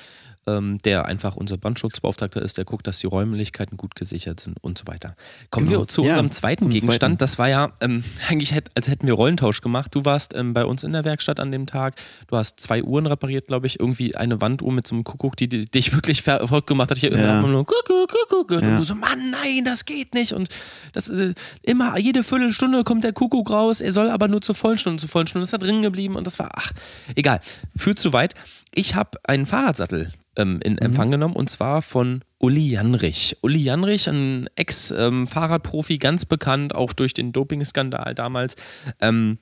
[0.58, 4.78] ähm, der einfach unser Brandschutzbeauftragter ist, der guckt, dass die Räumlichkeiten gut gesichert sind und
[4.78, 5.14] so weiter.
[5.50, 5.80] Kommen Genau.
[5.80, 7.00] wir zu Ja, unserem zweiten Gegenstand.
[7.00, 7.16] zweiten.
[7.18, 9.94] Das war ja ähm, eigentlich, als hätten wir Rollentausch gemacht.
[9.94, 11.94] Du warst ähm, bei uns in der Werkstatt an dem Tag.
[12.28, 13.78] Du hast zwei Uhren repariert, glaube ich.
[13.80, 16.98] Irgendwie eine Wanduhr mit so einem Kuckuck, die, die dich wirklich ver- verrückt gemacht hat.
[16.98, 17.38] Ich Ja.
[17.40, 18.48] immer nur Kuckuck, Kuckuck.
[18.48, 18.64] gehört.
[18.64, 18.70] Ja.
[18.72, 20.32] Und du so, Mann, nein, das geht nicht.
[20.32, 20.48] Und
[20.92, 23.80] das äh, immer, jede Viertelstunde kommt der Kuckuck raus.
[23.80, 26.16] Er soll aber nur zur vollen Stunde, zur vollen Stunde ist er drin geblieben.
[26.16, 26.72] Und das war, ach,
[27.14, 27.40] egal.
[27.76, 28.34] Führt zu weit.
[28.74, 33.36] Ich habe einen Fahrradsattel ähm, in Empfang genommen und zwar von Uli Janrich.
[33.42, 38.56] Uli Janrich, ein Ex-Fahrradprofi, ganz bekannt, auch durch den Dopingskandal damals.
[39.00, 39.38] Ähm,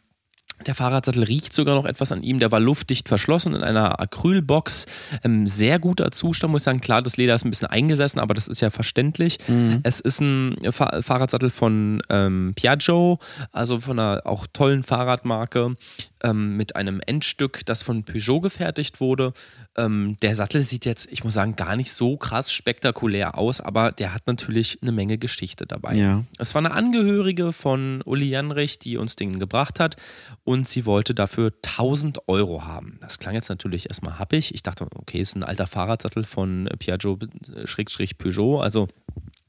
[0.66, 2.40] der Fahrradsattel riecht sogar noch etwas an ihm.
[2.40, 4.87] Der war luftdicht verschlossen in einer Acrylbox.
[5.22, 6.80] Ähm, sehr guter Zustand, muss ich sagen.
[6.80, 9.38] Klar, das Leder ist ein bisschen eingesessen, aber das ist ja verständlich.
[9.84, 13.18] Es ist ein Fa Fahrradsattel von ähm, Piaggio,
[13.52, 15.76] also von einer auch tollen Fahrradmarke.
[16.22, 19.33] Ähm, mit einem Endstück, das von Peugeot gefertigt wurde.
[19.76, 23.92] Ähm, der Sattel sieht jetzt, ich muss sagen, gar nicht so krass spektakulär aus, aber
[23.92, 25.94] der hat natürlich eine Menge Geschichte dabei.
[25.94, 26.24] Ja.
[26.38, 29.96] Es war eine Angehörige von Uli Janrich, die uns den gebracht hat
[30.44, 32.98] und sie wollte dafür 1000 Euro haben.
[33.00, 34.54] Das klang jetzt natürlich erstmal happig.
[34.54, 38.88] Ich dachte, okay, ist ein alter Fahrradsattel von Piaggio-Peugeot, also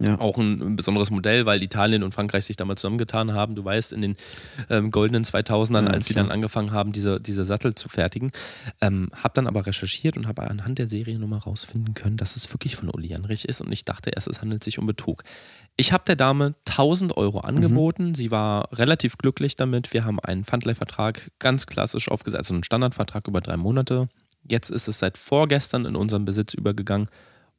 [0.02, 0.18] Ja.
[0.18, 3.56] auch ein besonderes Modell, weil Italien und Frankreich sich damals zusammengetan haben.
[3.56, 4.16] Du weißt, in den
[4.70, 8.32] ähm, goldenen 2000ern, Ja, als sie dann angefangen haben, diese, diese Sattel zu fertigen.
[8.80, 12.78] Ähm, hab dann aber recherchiert und habe anhand der Seriennummer rausfinden können, dass es wirklich
[12.78, 15.24] von Uli Janrich ist und ich dachte erst, es handelt sich um Betrug.
[15.76, 18.16] Ich habe der Dame 1000 Euro angeboten.
[18.16, 19.94] Sie war relativ glücklich damit.
[19.94, 24.08] Wir haben einen Pfandleihvertrag ganz klassisch aufgesetzt, also einen Standardvertrag über drei Monate.
[24.44, 27.10] Jetzt ist es seit vorgestern in unseren Besitz übergegangen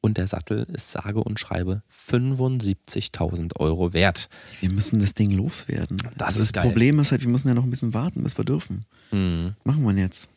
[0.01, 4.29] und der Sattel ist sage und schreibe 75.000 Euro wert.
[4.61, 5.97] Wir müssen das Ding loswerden.
[6.17, 6.65] Das das ist geil.
[6.65, 8.85] Problem ist halt, wir müssen ja noch ein bisschen warten, bis wir dürfen.
[9.11, 9.55] Mhm.
[9.65, 10.29] Machen wir jetzt.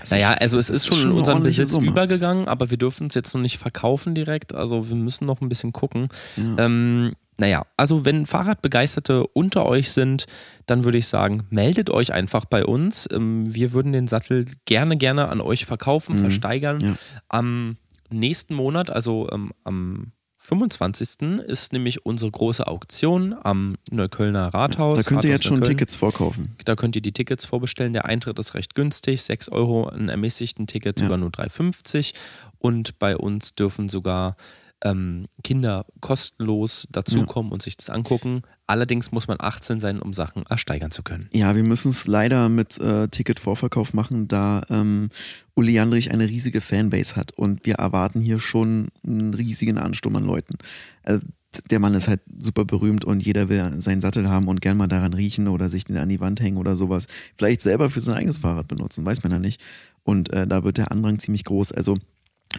[0.00, 1.88] Also Naja, also es das ist schon in unseren Besitz Summe.
[1.90, 4.54] übergegangen, aber wir dürfen es jetzt noch nicht verkaufen direkt.
[4.54, 6.08] Also wir müssen noch ein bisschen gucken.
[6.36, 6.58] Ja.
[6.66, 10.26] Ähm, naja, also wenn Fahrradbegeisterte unter euch sind,
[10.66, 13.08] dann würde ich sagen, meldet euch einfach bei uns.
[13.12, 16.20] Ähm, wir würden den Sattel gerne, gerne an euch verkaufen, Mhm.
[16.22, 16.78] versteigern.
[16.80, 16.96] Ja.
[17.28, 17.76] Am
[18.10, 21.40] nächsten Monat, also ähm, am 25.
[21.46, 24.94] ist nämlich unsere große Auktion am Neuköllner Rathaus.
[24.96, 25.76] Da könnt ihr Rathaus jetzt schon Neukölln.
[25.78, 26.56] Tickets vorkaufen.
[26.64, 27.92] Da könnt ihr die Tickets vorbestellen.
[27.92, 31.06] Der Eintritt ist recht günstig, 6 Euro, ein ermäßigten Ticket Ja.
[31.06, 32.14] sogar nur 3,50.
[32.58, 34.36] Und bei uns dürfen sogar
[34.84, 38.42] ähm, Kinder kostenlos dazukommen und sich das angucken.
[38.66, 41.28] Allerdings muss man 18 sein, um Sachen ersteigern zu können.
[41.32, 45.08] Ja, wir müssen es leider mit äh, Ticketvorverkauf machen, da ähm,
[45.54, 50.24] Uli Jandrich eine riesige Fanbase hat und wir erwarten hier schon einen riesigen Ansturm an
[50.24, 50.58] Leuten.
[51.02, 51.22] Also,
[51.70, 54.86] der Mann ist halt super berühmt und jeder will seinen Sattel haben und gern mal
[54.86, 57.06] daran riechen oder sich den an die Wand hängen oder sowas.
[57.36, 59.60] Vielleicht selber für sein eigenes Fahrrad benutzen, weiß man ja nicht.
[60.04, 61.72] Und äh, da wird der Andrang ziemlich groß.
[61.72, 61.96] Also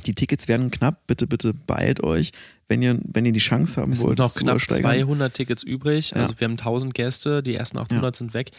[0.05, 1.05] die Tickets werden knapp.
[1.07, 2.31] Bitte, bitte beeilt euch,
[2.67, 4.19] wenn ihr, wenn ihr die Chance haben Es sind wollt.
[4.19, 4.91] noch es zu knapp übersteigern.
[5.07, 6.15] 200 Tickets übrig.
[6.15, 6.39] Also Ja.
[6.39, 8.51] wir haben 1000 Gäste, die ersten 800 sind weg.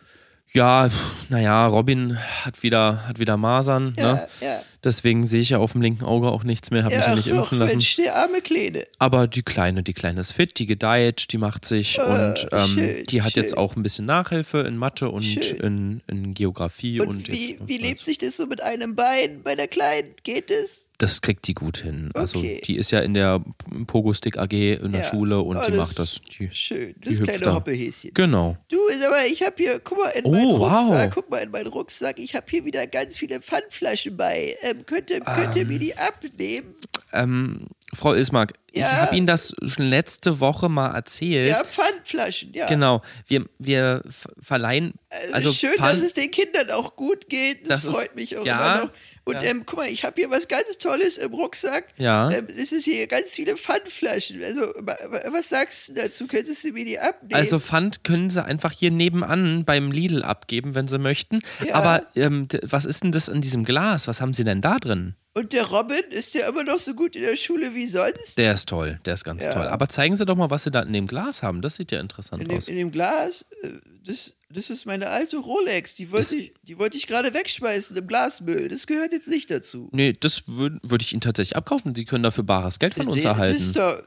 [0.55, 0.89] Ja,
[1.29, 4.27] naja, Robin hat wieder, hat wieder Masern, Ja, ne?
[4.41, 4.61] ja.
[4.83, 7.15] Deswegen sehe ich ja auf dem linken Auge auch nichts mehr, habe mich ja, ja
[7.15, 7.73] nicht ach, impfen lassen.
[7.77, 8.85] Mensch, der arme Kleine.
[8.99, 12.67] Aber die Kleine, die Kleine ist fit, die gedeiht, die macht sich Ah, und ähm,
[12.69, 13.57] schön, die hat jetzt schön.
[13.59, 17.77] auch ein bisschen Nachhilfe in Mathe und in, in Geografie Und, und, wie, jetzt, wie
[17.77, 20.13] lebt sich das so mit einem Bein bei der Kleinen?
[20.23, 20.84] Geht es?
[20.97, 22.09] Das kriegt die gut hin.
[22.13, 22.61] Also Okay.
[22.65, 23.43] die ist ja in der
[23.87, 25.09] Pogo-Stick AG in der Ja.
[25.09, 26.21] Schule und Oh, die macht das.
[26.39, 27.53] Die, Schön, die das hüpft kleine da.
[27.55, 28.11] Hoppelhäschen.
[28.13, 28.57] Genau.
[28.69, 28.77] Du,
[29.09, 30.71] mal, ich habe hier, guck mal, in Oh, meinen wow.
[30.89, 34.55] Rucksack, guck mal in meinen Rucksack, ich habe hier wieder ganz viele Pfandflaschen bei.
[34.61, 36.73] Ähm, könnt, ihr, könnt ihr mir die abnehmen?
[37.13, 38.91] Ähm, Frau Ilsmark, ich Ja?
[39.03, 41.47] habe Ihnen das schon letzte Woche mal erzählt.
[41.49, 42.67] Ja, Pfandflaschen, ja.
[42.67, 44.01] Genau, wir, wir
[44.41, 44.93] verleihen.
[45.31, 47.69] Also Schön, Pfand- dass es den Kindern auch gut geht.
[47.69, 48.91] Das, Das ist- freut mich auch ja, immer noch.
[49.25, 49.41] Und ja.
[49.49, 51.85] ähm, guck mal, ich habe hier was ganz Tolles im Rucksack.
[51.97, 52.29] Ja.
[52.31, 54.41] Ähm, es ist hier ganz viele Pfandflaschen.
[54.43, 56.27] Also, wa- wa- was sagst du dazu?
[56.27, 57.33] Könntest du mir die abnehmen?
[57.33, 61.41] Also Pfand können Sie einfach hier nebenan beim Lidl abgeben, wenn Sie möchten.
[61.65, 61.73] Ja.
[61.75, 64.07] Aber ähm, was ist denn das in diesem Glas?
[64.07, 65.15] Was haben Sie denn da drin?
[65.33, 68.37] Und der Robin, ist der immer noch so gut in der Schule wie sonst?
[68.37, 69.51] Der ist toll, der ist ganz Ja.
[69.51, 69.67] toll.
[69.67, 71.61] Aber zeigen Sie doch mal, was Sie da in dem Glas haben.
[71.61, 72.67] Das sieht ja interessant in, dem, aus.
[72.69, 73.69] in dem Glas, äh,
[74.05, 75.93] das, das ist meine alte Rolex.
[75.95, 78.67] Die wollte ich, die wollte ich gerade wegschmeißen im Glasmüll.
[78.69, 79.89] Das gehört jetzt nicht dazu.
[79.91, 81.93] Nee, das würde würd ich Ihnen tatsächlich abkaufen.
[81.93, 83.53] Sie können dafür bares Geld von uns das, erhalten.
[83.57, 84.03] Das ist, doch,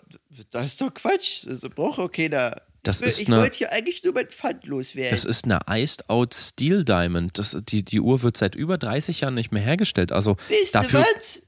[0.51, 1.45] das ist doch Quatsch.
[1.47, 2.61] Das braucht auch keiner.
[2.83, 5.11] Das ich ich eine- wollte hier eigentlich nur mein Pfand loswerden.
[5.11, 7.39] Das ist eine Iced Out Steel Diamond.
[7.39, 10.13] Das, die, die Uhr wird seit über 30 Jahren nicht mehr hergestellt.
[10.13, 11.05] Also Weißt dafür.
[11.17, 11.43] was?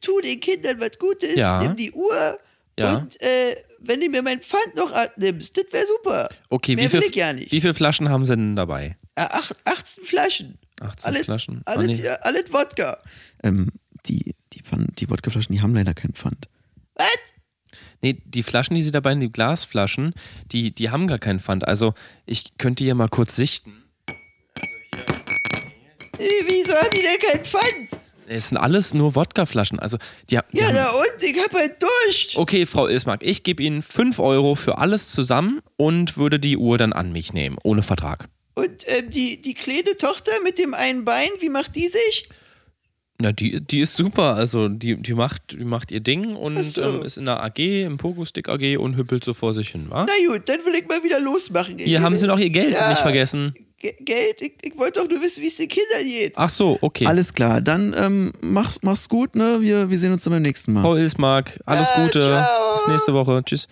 [0.00, 1.62] Tu den Kindern was Gutes, Ja.
[1.62, 2.38] nimm die Uhr
[2.78, 2.96] Ja.
[2.96, 6.28] und äh, wenn du mir mein Pfand noch abnimmst, das wäre super.
[6.48, 7.52] Okay, Mehr wie, viel, will ich ja nicht.
[7.52, 8.96] wie viele Flaschen haben Sie denn dabei?
[9.14, 10.58] Äh, ach, 18 Flaschen.
[10.80, 11.62] 18 alles, Flaschen?
[11.64, 12.06] Alles, nee.
[12.06, 12.98] äh, alles Wodka.
[13.42, 13.70] Ähm,
[14.06, 16.48] die, die, Pfand, die Wodkaflaschen, die haben leider kein Pfand.
[16.94, 17.06] Was?
[18.02, 20.14] Nee, die Flaschen, die Sie dabei, die Glasflaschen,
[20.52, 21.66] die, die haben gar keinen Pfand.
[21.66, 21.94] Also
[22.26, 23.84] ich könnte hier mal kurz sichten.
[26.18, 28.03] Äh, Wieso haben die denn kein Pfand?
[28.26, 29.78] Es sind alles nur Wodkaflaschen.
[29.78, 29.98] Also
[30.30, 32.36] die, die Ja, da unten, ich hab halt Durst.
[32.36, 36.78] Okay, Frau Ilsmark, ich gebe Ihnen 5 Euro für alles zusammen und würde die Uhr
[36.78, 38.28] dann an mich nehmen, ohne Vertrag.
[38.54, 42.28] Und ähm, die, die kleine Tochter mit dem einen Bein, wie macht die sich?
[43.20, 44.34] Na, die, die ist super.
[44.34, 46.82] Also die, die, macht, die macht ihr Ding und so.
[46.82, 50.04] ähm, ist in der AG, im Pogo-Stick AG und hüppelt so vor sich hin, wa?
[50.08, 51.78] Na gut, dann will ich mal wieder losmachen.
[51.78, 52.90] Hier haben sie noch ihr Geld Ja.
[52.90, 53.54] nicht vergessen.
[53.84, 54.40] Ge Geld?
[54.40, 56.32] Ich, ich wollte doch nur wissen, wie es den Kindern geht.
[56.36, 57.06] Ach so, okay.
[57.06, 59.58] Alles klar, dann ähm, mach, mach's gut, ne?
[59.60, 60.80] Wir, wir sehen uns dann beim nächsten Mal.
[60.82, 62.20] Paul Ismark, alles Ja, Gute.
[62.20, 62.74] ciao.
[62.76, 63.42] Bis nächste Woche.
[63.44, 63.68] Tschüss.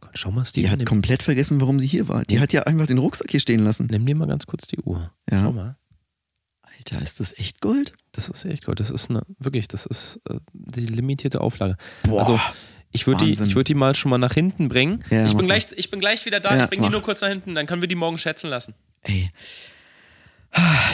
[0.00, 0.70] Gott, schau mal, Die Steven.
[0.72, 2.24] hat komplett vergessen, warum sie hier war.
[2.24, 3.86] Die hat ja einfach den Rucksack hier stehen lassen.
[3.88, 5.12] nimm dir mal ganz kurz die Uhr.
[5.30, 5.44] Ja.
[5.44, 5.76] Schau mal.
[6.78, 7.92] Alter, ist das echt Gold?
[8.12, 8.80] Das ist echt gut.
[8.80, 11.76] Das ist eine, wirklich, das ist äh, die limitierte Auflage.
[12.02, 12.20] Boah.
[12.20, 12.40] Also,
[12.90, 15.04] ich würde die, ich würd die mal schon mal nach hinten bringen.
[15.10, 16.56] Ja, ich, bin gleich, ich bin gleich wieder da.
[16.56, 17.54] Ja, ich bringe die nur kurz nach hinten.
[17.54, 18.74] Dann können wir die morgen schätzen lassen.
[19.06, 19.30] Ey.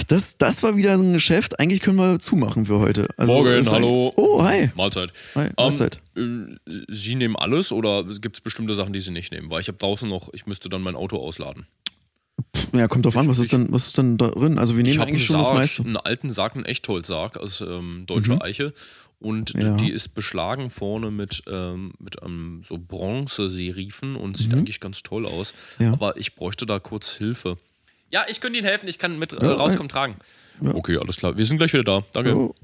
[0.08, 1.60] Das, das war wieder so ein Geschäft.
[1.60, 3.08] Eigentlich können wir zumachen für heute.
[3.16, 4.12] Also, Morgen, hallo.
[4.16, 4.70] Oh, hi.
[4.74, 5.12] Mahlzeit.
[5.36, 6.00] Hi, Mahlzeit.
[6.16, 9.50] Ähm, äh, Sie nehmen alles oder gibt es bestimmte Sachen, die Sie nicht nehmen?
[9.50, 11.66] Weil ich habe draußen noch, ich müsste dann mein Auto ausladen.
[12.74, 14.58] Ja, kommt drauf an, was ist denn, was ist denn da drin?
[14.58, 15.82] Also wir Ich nehmen eigentlich schon das Sarg, meiste.
[15.84, 18.72] einen alten Sarg, einen Echtholzsarg aus ähm, deutscher Eiche.
[19.20, 19.76] Und Ja.
[19.76, 24.58] die ist beschlagen vorne mit, ähm, mit einem so Bronze-Serifen und sieht Mhm.
[24.58, 25.54] eigentlich ganz toll aus.
[25.78, 25.92] Ja.
[25.92, 27.58] Aber ich bräuchte da kurz Hilfe.
[28.12, 28.88] Ja, ich könnte Ihnen helfen.
[28.88, 30.16] Ich kann mit äh, Ja, rauskommen tragen.
[30.62, 31.36] Okay, alles klar.
[31.38, 32.02] Wir sind gleich wieder da.
[32.12, 32.36] Danke.
[32.36, 32.54] Oh.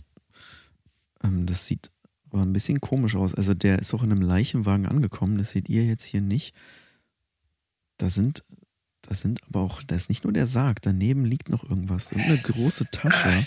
[1.25, 1.91] Ähm, das sieht
[2.31, 3.35] aber ein bisschen komisch aus.
[3.35, 5.39] Also der ist auch in einem Leichenwagen angekommen.
[5.39, 6.55] Das seht ihr jetzt hier nicht.
[7.97, 8.45] Da sind,
[9.03, 10.83] da sind aber auch, da ist nicht nur der Sarg.
[10.83, 12.13] Daneben liegt noch irgendwas.
[12.13, 13.47] Und eine große Tasche.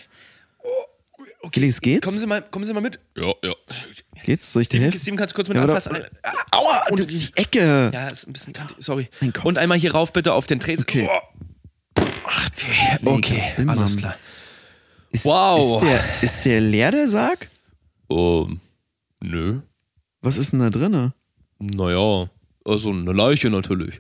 [1.44, 2.06] Okay, es geht's?
[2.06, 3.00] Kommen Sie mal, kommen Sie mal mit.
[3.16, 3.54] Ja, ja.
[4.24, 4.54] Geht's?
[4.54, 5.00] Soll ich dir helfen?
[5.00, 5.96] Steven kannst du kurz mit Ja, anfassen?
[6.24, 7.92] Ah, Aua, und die Ecke.
[7.94, 8.54] Ja, ist ein bisschen.
[8.80, 9.10] Sorry.
[9.44, 10.84] Und einmal hier rauf bitte auf den Tresen.
[10.84, 11.08] Okay.
[11.12, 11.46] Oh.
[12.26, 13.78] Ach, die, okay, Bimmam.
[13.78, 14.16] alles klar.
[15.12, 15.82] Ist, Wow.
[15.82, 17.50] Ist der, ist der leer, der Sarg?
[18.10, 18.60] Ähm,
[19.20, 19.60] nö.
[20.22, 21.14] Was ist denn da drinne?
[21.60, 22.30] Naja,
[22.66, 24.00] also eine Leiche natürlich.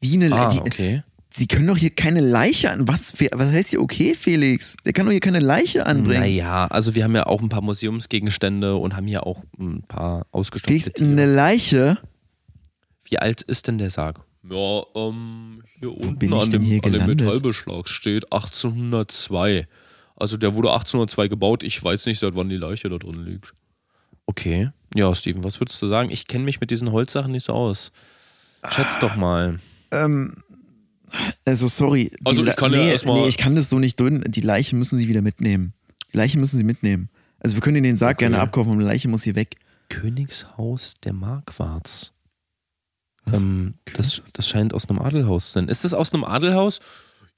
[0.00, 0.60] Wie eine Ah, Leiche?
[0.62, 1.02] okay.
[1.30, 2.88] Sie können doch hier keine Leiche an.
[2.88, 4.76] Was, was heißt hier okay, Felix?
[4.84, 6.20] Der kann doch hier keine Leiche anbringen.
[6.20, 10.26] Naja, also wir haben ja auch ein paar Museumsgegenstände und haben hier auch ein paar
[10.30, 11.10] ausgestopfte Felix, Tiere.
[11.10, 11.98] eine Leiche?
[13.04, 14.24] Wie alt ist denn der Sarg?
[14.50, 17.06] Ja, ähm, hier unten bin ich an dem, hier an dem?
[17.06, 19.66] Metallbeschlag steht 1802.
[20.16, 21.62] Also der wurde 1802 gebaut.
[21.64, 23.52] Ich weiß nicht, seit wann die Leiche da drin liegt.
[24.26, 24.70] Okay.
[24.94, 26.10] Ja, Steven, was würdest du sagen?
[26.10, 27.92] Ich kenne mich mit diesen Holzsachen nicht so aus.
[28.70, 29.60] Schätz doch mal.
[29.92, 30.42] Ähm,
[31.44, 32.10] also sorry.
[32.24, 34.24] Also ich Le- kann ja nee, erstmal- Nee, ich kann das so nicht drin.
[34.28, 35.72] Die Leiche müssen Sie wieder mitnehmen.
[36.12, 37.10] Die Leiche müssen Sie mitnehmen.
[37.38, 38.24] Also wir können Ihnen den Sarg Okay.
[38.24, 39.56] gerne abkaufen, aber die Leiche muss hier weg.
[39.88, 42.12] Königshaus der Markwarts.
[43.32, 45.68] Ähm, das, das scheint aus einem Adelhaus zu sein.
[45.68, 46.80] Ist das aus einem Adelhaus?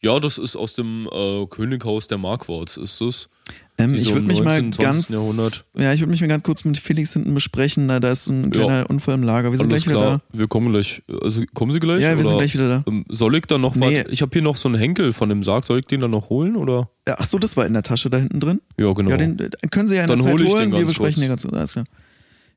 [0.03, 3.29] Ja, das ist aus dem äh, Könighaus der Markwarts, ist das?
[3.77, 5.11] Ähm, ich würde mich mal 19., ganz, 20.
[5.15, 5.65] Jahrhundert.
[5.77, 7.87] ja, ich würde mich mal ganz kurz mit Felix hinten besprechen.
[7.89, 9.51] Da, da ist ein kleiner Unfall im Lager.
[9.51, 10.23] Wir sind Alles gleich wieder klar.
[10.33, 11.03] Wir kommen gleich.
[11.21, 11.87] Also kommen Sie da.
[11.87, 12.01] gleich?
[12.01, 12.85] Ja, wir sind gleich wieder da.
[12.87, 14.05] Ähm, Soll ich da noch Nee.
[14.07, 14.13] was?
[14.13, 15.65] Ich habe hier noch so einen Henkel von dem Sarg.
[15.67, 16.57] Soll ich den dann noch holen?
[16.57, 16.89] Oder?
[17.07, 18.61] Ja, Ach so, das war in der Tasche da hinten drin.
[18.79, 19.11] Ja, genau.
[19.11, 20.63] Ja, den, den können Sie ja in der Dann Zeit hol ich holen.
[20.63, 21.21] den wir ganz besprechen kurz.
[21.21, 21.55] den ganz kurz.
[21.57, 21.85] Alles klar.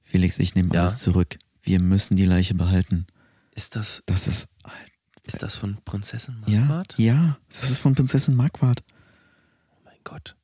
[0.04, 0.82] Felix, ich nehme Ja.
[0.82, 1.36] alles zurück.
[1.62, 3.06] Wir müssen die Leiche behalten.
[3.56, 4.48] Ist das, Das ist
[5.26, 6.96] ist das von Prinzessin ja, Marquardt?
[6.98, 8.84] ja, das ist von Prinzessin Marquardt.
[9.72, 10.36] Oh mein Gott.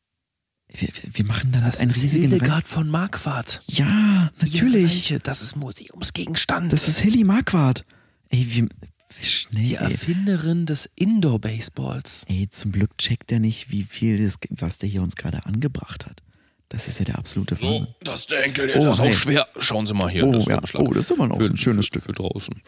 [0.71, 3.61] Wir, wir- machen damit Das einen ist riesigen Hildegard von Marquardt.
[3.67, 5.09] Ja, natürlich.
[5.09, 6.71] Leiche, Das ist Museumsgegenstand.
[6.71, 7.83] Das ist Hilly Marquardt.
[8.29, 8.69] Ey, wie,
[9.25, 9.63] schnell.
[9.63, 9.91] die ey.
[9.91, 12.25] Erfinderin des Indoor-Baseballs.
[12.29, 16.05] ey, zum Glück checkt er nicht, wie viel das, was der hier uns gerade angebracht
[16.05, 16.21] hat.
[16.71, 17.87] Das ist ja der absolute So, Wahnsinn.
[18.03, 18.69] das ist der Henkel.
[18.75, 19.13] Oh, der ist auch hey.
[19.13, 19.47] schwer.
[19.57, 20.25] Schauen Sie mal hier.
[20.27, 20.79] Oh, das ist ja.
[20.79, 22.03] oh, das ist aber noch so ein schönes für, Stück.
[22.03, 22.61] Für draußen.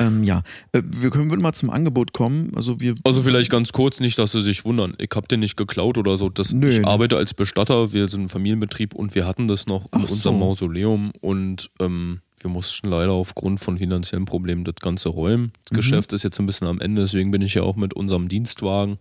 [0.00, 0.42] Ähm, ja,
[0.72, 2.52] äh, wir können würden mal zum Angebot kommen.
[2.54, 2.94] Also wir.
[3.04, 4.94] Also vielleicht ganz kurz, nicht, dass Sie sich wundern.
[4.98, 6.28] Ich habe den nicht geklaut oder so.
[6.28, 6.84] Das, Nö, ich nö.
[6.86, 7.94] arbeite als Bestatter.
[7.94, 10.38] Wir sind ein Familienbetrieb und wir hatten das noch in Ach unserem so.
[10.38, 15.52] Mausoleum und ähm, wir mussten leider aufgrund von finanziellen Problemen das Ganze räumen.
[15.64, 15.76] Das Mhm.
[15.76, 18.98] Geschäft ist jetzt ein bisschen am Ende, deswegen bin ich ja auch mit unserem Dienstwagen.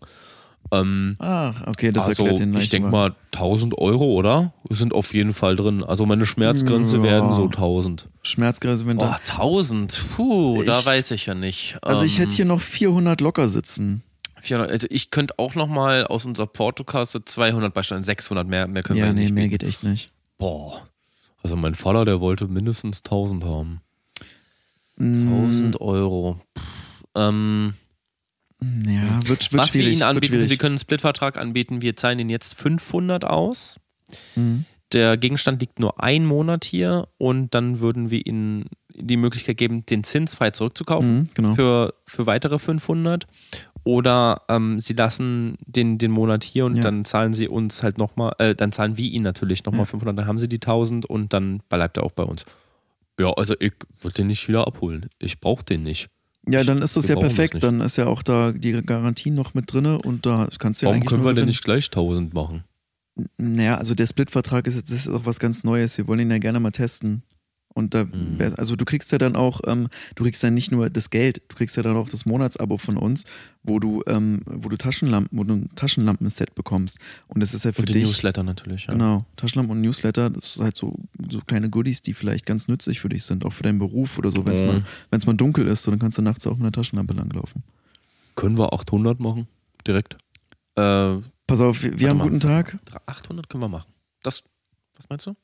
[0.72, 4.54] Ähm, Ach, okay, das also erklärt den ich denke mal 1000 Euro, oder?
[4.72, 5.84] Sind auf jeden Fall drin.
[5.84, 7.04] Also meine Schmerzgrenze Ja.
[7.04, 8.10] werden so 1000.
[8.24, 9.20] Schmerzgrenze, wenn Oh, da.
[9.24, 10.02] 1000.
[10.16, 11.78] Puh, da Ich- weiß ich ja nicht.
[11.84, 14.02] Also ich Ähm, hätte hier noch 400 locker sitzen.
[14.42, 18.84] 400, also ich könnte auch noch mal aus unserer Portokasse 200 beisteuern, 600 mehr, mehr
[18.84, 19.60] können Ja, wir nee, nicht mehr bieten.
[19.60, 20.10] geht echt nicht.
[20.38, 20.82] Boah.
[21.44, 23.82] Also mein Vater, der wollte mindestens 1000 haben.
[24.98, 26.40] Mm, 1000 Euro.
[26.58, 26.64] Pff,
[27.16, 27.74] ähm,
[28.88, 29.88] Ja, wird, wird was wir.
[29.88, 31.82] Ihnen anbieten, wir können einen Splitvertrag anbieten.
[31.82, 33.80] Wir zahlen Ihnen jetzt 500 aus.
[34.36, 34.66] Mhm.
[34.94, 39.86] Der Gegenstand liegt nur einen Monat hier und dann würden wir Ihnen die Möglichkeit geben,
[39.86, 41.54] den Zins frei zurückzukaufen Mhm, genau.
[41.56, 43.26] für, für weitere 500.
[43.84, 46.84] Oder ähm, Sie lassen den, den Monat hier und Ja.
[46.84, 49.86] dann zahlen Sie uns halt nochmal, äh, dann zahlen wir Ihnen natürlich nochmal Ja.
[49.88, 52.46] 500, dann haben Sie die 1000 und dann bleibt er auch bei uns.
[53.20, 55.10] Ja, also ich würde den nicht wieder abholen.
[55.20, 56.08] Ich brauche den nicht.
[56.48, 57.54] Ja, dann ist das ja das perfekt.
[57.56, 57.64] nicht.
[57.64, 60.90] Dann ist ja auch da die Garantie noch mit drinne und da kannst du ja
[60.90, 62.64] Warum eigentlich können wir denn nicht gleich 1000 machen?
[63.38, 65.98] Naja, also der Split-Vertrag ist, jetzt- das ist auch was ganz Neues.
[65.98, 67.24] Wir wollen ihn ja gerne mal testen.
[67.78, 68.38] Und da, Mhm.
[68.56, 71.56] also du kriegst ja dann auch, ähm, du kriegst ja nicht nur das Geld, du
[71.58, 73.26] kriegst ja dann auch das Monatsabo von uns,
[73.64, 77.00] wo du, ähm, wo du Taschenlampen, wo du ein Taschenlampenset bekommst.
[77.28, 78.04] Und das ist ja für Und den dich.
[78.06, 78.86] Newsletter natürlich.
[78.86, 78.94] Ja.
[78.94, 80.96] Genau, Taschenlampen und Newsletter, das ist halt so,
[81.30, 84.32] so kleine Goodies, die vielleicht ganz nützlich für dich sind, auch für deinen Beruf oder
[84.32, 84.68] so, wenn es Mhm.
[84.68, 87.62] mal, wenn's mal dunkel ist, so, dann kannst du nachts auch mit einer Taschenlampe langlaufen.
[88.36, 89.48] Können wir 800 machen?
[89.86, 90.14] Direkt?
[90.76, 92.78] Äh, Pass auf, wir, haben einen guten Tag.
[93.06, 93.92] 800 können wir machen.
[94.24, 94.44] Das,
[94.96, 95.36] was meinst du?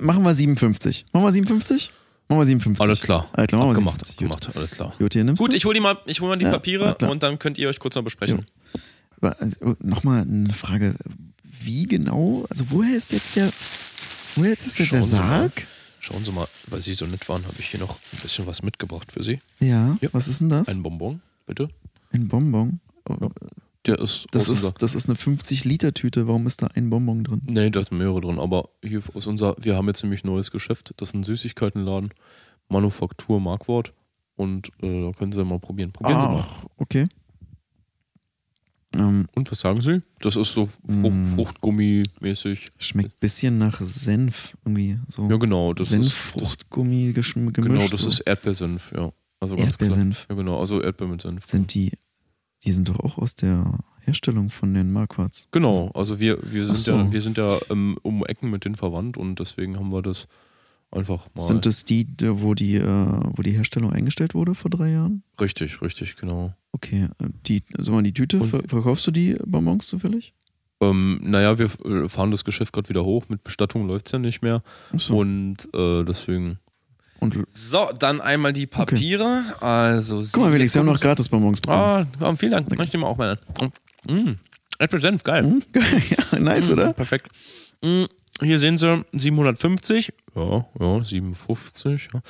[0.00, 1.06] Machen wir 57.
[1.12, 1.90] Machen wir 57?
[2.28, 2.80] Machen wir 57.
[2.86, 3.28] Alles klar.
[3.32, 4.16] Alles klar, machen wir Abgemacht, 57.
[4.16, 4.32] Gut.
[4.34, 4.92] abgemacht, alles klar.
[4.98, 7.38] Gut, hier nimmst Gut, ich hole mal, ich hol mal die Ja, Papiere und dann
[7.38, 8.44] könnt ihr euch kurz noch besprechen.
[9.20, 10.94] Also, Nochmal eine Frage.
[11.64, 13.50] Wie genau, also woher ist jetzt der,
[14.36, 15.06] woher ist jetzt der Schauen mal.
[15.06, 15.66] Sarg?
[16.00, 18.62] Schauen Sie mal, weil Sie so nett waren, habe ich hier noch ein bisschen was
[18.62, 19.40] mitgebracht für Sie.
[19.60, 20.08] Ja, Ja.
[20.12, 20.66] was ist denn das?
[20.68, 21.68] Ein Bonbon, bitte.
[22.12, 22.80] Ein Bonbon.
[23.08, 23.30] Oh.
[23.86, 26.28] Der ist Das unser, ist, das ist eine 50-Liter-Tüte.
[26.28, 27.42] Warum ist da ein Bonbon drin?
[27.46, 30.50] Nee, da sind mehrere drin, aber hier aus unser, wir haben jetzt nämlich ein neues
[30.52, 30.94] Geschäft.
[30.98, 32.10] Das ist ein Süßigkeitenladen,
[32.68, 33.92] Manufaktur Markwort.
[34.36, 35.92] Und äh, da können Sie mal probieren.
[35.92, 36.44] Probieren Sie mal.
[36.48, 37.06] Ach, okay.
[38.94, 40.02] Ähm, Und was sagen Sie?
[40.20, 41.34] Das ist so Frucht, Mm.
[41.34, 42.66] Fruchtgummi-mäßig.
[42.78, 44.56] schmeckt ein bisschen nach Senf.
[44.64, 45.28] Irgendwie so.
[45.28, 45.72] Ja, genau.
[45.72, 47.56] Das ist, Senf-Fruchtgummi geschm- gemischt.
[47.78, 48.08] genau, das so.
[48.08, 49.10] ist Erdbeersenf, ja.
[49.40, 49.88] Also ganz klar.
[49.90, 50.26] Erdbeersenf.
[50.28, 50.60] Ja, genau.
[50.60, 51.46] Also Erdbeer mit Senf.
[51.46, 51.92] Sind die,
[52.64, 55.48] die sind doch auch aus der Herstellung von den Marquards.
[55.50, 56.92] Genau, also wir, wir sind so.
[56.92, 60.26] ja, wir sind ja ähm, um Ecken mit denen verwandt und deswegen haben wir das
[60.90, 61.42] einfach mal.
[61.42, 65.22] Sind das die, wo die, äh, wo die Herstellung eingestellt wurde vor drei Jahren?
[65.40, 66.52] richtig, richtig, genau.
[66.72, 70.34] Okay, äh, die, sag mal, die Tüte, Und- ver verkaufst du die Bonbons zufällig?
[70.80, 71.68] Ähm, naja, wir
[72.08, 73.26] fahren das Geschäft gerade wieder hoch.
[73.28, 74.64] Mit Bestattung läuft es ja nicht mehr.
[74.92, 75.16] Achso.
[75.20, 76.58] Und äh, deswegen.
[77.22, 79.44] Und So, dann einmal die Papiere.
[79.60, 82.06] Also, guck mal, Felix, wir haben noch gratis Bonbons bekommen.
[82.20, 82.76] Ja, vielen Dank.
[82.76, 83.72] Mach ich mal auch mal an.
[84.12, 84.38] Mm,
[84.78, 85.44] Erdbeersenf, geil.
[85.44, 85.62] Hm?
[86.32, 86.92] ja, nice, Mm, oder?
[86.92, 87.28] Perfekt.
[87.82, 88.04] Mm,
[88.40, 90.12] Hier sehen Sie 750.
[90.34, 92.08] Ja, ja, 57.
[92.12, 92.20] Ja.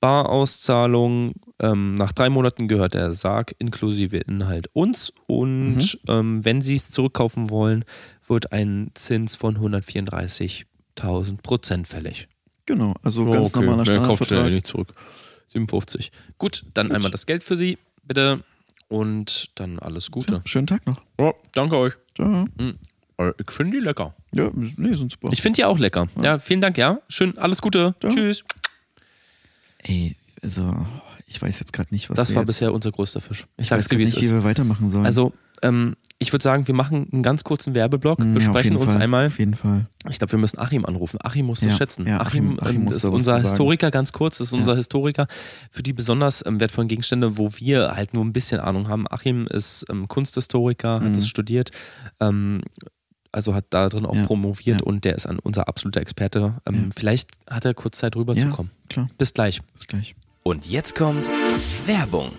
[0.00, 1.32] Barauszahlung.
[1.60, 5.12] Ähm, nach drei Monaten gehört der Sarg inklusive Inhalt uns.
[5.26, 5.98] Und Mhm.
[6.08, 7.84] ähm, wenn Sie es zurückkaufen wollen,
[8.26, 12.28] wird ein Zins von 134.000 Prozent fällig.
[12.68, 13.64] Genau, also Oh, ganz okay.
[13.64, 14.52] normaler Mehr kauft er ja Standardvertrag.
[14.52, 14.92] nicht zurück.
[15.48, 16.12] 57.
[16.36, 16.96] Gut, dann Gut.
[16.96, 18.44] einmal das Geld für Sie, bitte.
[18.88, 20.26] Und dann alles Gute.
[20.26, 21.00] Tja, schönen Tag noch.
[21.18, 21.94] Ja, danke euch.
[22.14, 22.46] Ciao.
[23.18, 24.14] Äh, Ich finde die lecker.
[24.34, 25.28] Ja, nee, sind super.
[25.32, 26.08] Ich finde die auch lecker.
[26.22, 26.38] Ja.
[26.38, 27.00] vielen Dank, ja.
[27.08, 27.94] Schön, alles Gute.
[28.02, 28.10] Ja.
[28.10, 28.44] Tschüss.
[29.84, 30.86] Ey, also,
[31.26, 33.46] ich weiß jetzt gerade nicht, was Das wir war jetzt, bisher unser größter Fisch.
[33.56, 34.32] Ich Ich weiß sag's dir, wie es nicht, wie ist.
[34.32, 35.06] wir weitermachen sollen.
[35.06, 38.76] Also, ähm, ich würde sagen, wir machen einen ganz kurzen Werbeblock, Hm, ja, auf besprechen
[38.76, 39.26] uns Fall, einmal.
[39.28, 39.86] Auf jeden Fall.
[40.10, 41.18] Ich glaube, wir müssen Achim anrufen.
[41.22, 42.06] Achim muss das Ja, schätzen.
[42.08, 43.44] ja, Achim, Achim- Achim ähm, ist unser sagen.
[43.44, 44.58] Historiker, ganz kurz, ist Ja.
[44.58, 45.26] unser Historiker
[45.70, 49.06] für die besonders ähm, wertvollen Gegenstände, wo wir halt nur ein bisschen Ahnung haben.
[49.08, 51.14] Achim ist ähm, Kunsthistoriker, hat Mhm.
[51.14, 51.70] das studiert,
[52.18, 52.62] ähm,
[53.30, 54.86] also hat da drin auch Ja, promoviert ja.
[54.86, 56.54] und der ist ein, unser absoluter Experte.
[56.66, 56.82] Ähm, Ja.
[56.96, 58.72] Vielleicht hat er kurz Zeit Ja, rüberzukommen.
[58.88, 59.08] klar.
[59.18, 59.60] Bis gleich.
[59.72, 60.16] Bis gleich.
[60.42, 61.28] Und jetzt kommt
[61.86, 62.30] Werbung.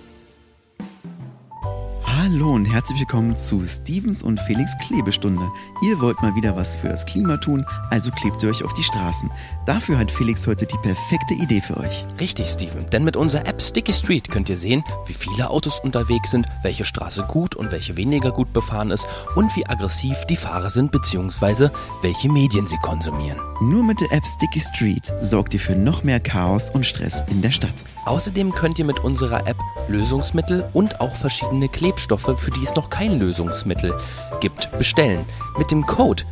[2.31, 5.51] Hallo und herzlich willkommen zu Stevens und Felix Klebestunde.
[5.81, 8.83] Ihr wollt mal wieder was für das Klima tun, also klebt ihr euch auf die
[8.83, 9.31] Straßen.
[9.65, 12.05] Dafür hat Felix heute die perfekte Idee für euch.
[12.19, 16.29] Richtig, Steven, denn mit unserer App Sticky Street könnt ihr sehen, wie viele Autos unterwegs
[16.29, 20.69] sind, welche Straße gut und welche weniger gut befahren ist und wie aggressiv die Fahrer
[20.69, 21.69] sind bzw.
[22.03, 23.39] welche Medien sie konsumieren.
[23.59, 27.41] Nur mit der App Sticky Street sorgt ihr für noch mehr Chaos und Stress in
[27.41, 27.73] der Stadt.
[28.09, 32.89] Außerdem könnt ihr mit unserer App Lösungsmittel und auch verschiedene Klebstoffe, für die es noch
[32.89, 33.93] kein Lösungsmittel
[34.41, 35.23] gibt, bestellen.
[35.59, 36.23] Mit dem Code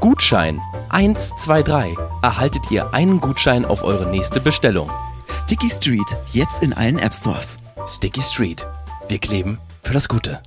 [0.00, 4.90] Gutschein 123 erhaltet ihr einen Gutschein auf eure nächste Bestellung.
[5.28, 7.58] Sticky Street, jetzt in allen App Stores.
[7.86, 8.66] Sticky Street.
[9.08, 10.40] Wir kleben für das Gute.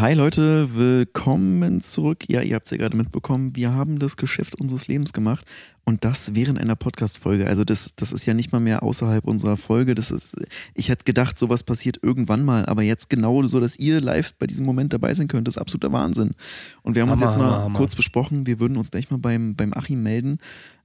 [0.00, 2.28] Hi Leute, willkommen zurück.
[2.28, 5.44] Ja, ihr habt es ja gerade mitbekommen, wir haben das Geschäft unseres Lebens gemacht
[5.84, 7.48] und das während einer Podcast-Folge.
[7.48, 9.96] Also das, das ist ja nicht mal mehr außerhalb unserer Folge.
[9.96, 10.36] Das ist,
[10.74, 14.46] ich hätte gedacht, sowas passiert irgendwann mal, aber jetzt genau so, dass ihr live bei
[14.46, 16.36] diesem Moment dabei sein könnt, ist absoluter Wahnsinn.
[16.82, 17.76] Und wir haben uns Hammer, jetzt mal Hammer, Hammer.
[17.76, 20.38] kurz besprochen, wir würden uns gleich mal beim, beim Achim melden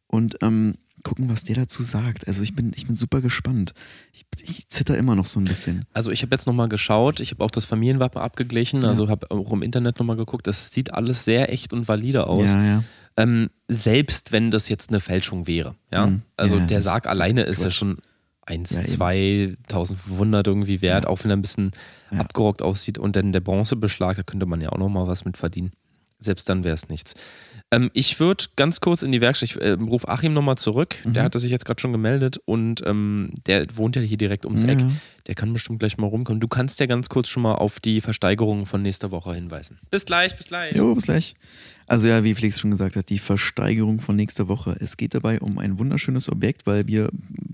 [0.07, 2.27] und ähm, gucken, was der dazu sagt.
[2.27, 3.73] Also ich bin, ich bin super gespannt.
[4.13, 5.85] Ich, ich zitter immer noch so ein bisschen.
[5.93, 8.87] Also ich habe jetzt nochmal geschaut, ich habe auch das Familienwappen abgeglichen, Ja.
[8.89, 12.49] also habe auch im Internet nochmal geguckt, das sieht alles sehr echt und valide aus.
[12.49, 12.83] Ja, ja.
[13.17, 15.75] Ähm, selbst wenn das jetzt eine Fälschung wäre.
[15.91, 16.07] Ja?
[16.07, 16.21] Mhm.
[16.37, 17.75] Also Ja, der Sarg ist alleine ist ja Quatsch.
[17.75, 17.97] schon
[18.45, 18.87] 1, Ja, eben.
[18.87, 21.09] 2, 1500 irgendwie wert, Ja.
[21.09, 21.71] auch wenn er ein bisschen
[22.11, 22.19] Ja.
[22.19, 22.97] abgerockt aussieht.
[22.97, 25.71] Und dann der Bronzebeschlag, da könnte man ja auch nochmal was mit verdienen.
[26.19, 27.15] selbst dann wäre es nichts.
[27.73, 30.95] Ähm, ich würde ganz kurz in die Werkstatt, ich äh, rufe Achim nochmal zurück.
[31.03, 31.13] Mhm.
[31.13, 34.63] Der hatte sich jetzt gerade schon gemeldet und ähm, der wohnt ja hier direkt ums
[34.63, 34.79] Eck.
[34.79, 34.91] Ja.
[35.27, 36.39] Der kann bestimmt gleich mal rumkommen.
[36.39, 39.79] Du kannst ja ganz kurz schon mal auf die Versteigerungen von nächster Woche hinweisen.
[39.89, 40.75] Bis gleich, bis gleich.
[40.75, 41.35] Jo, bis gleich.
[41.87, 44.75] Also ja, wie Felix schon gesagt hat, die Versteigerung von nächster Woche.
[44.79, 47.09] Es geht dabei um ein wunderschönes Objekt, weil wir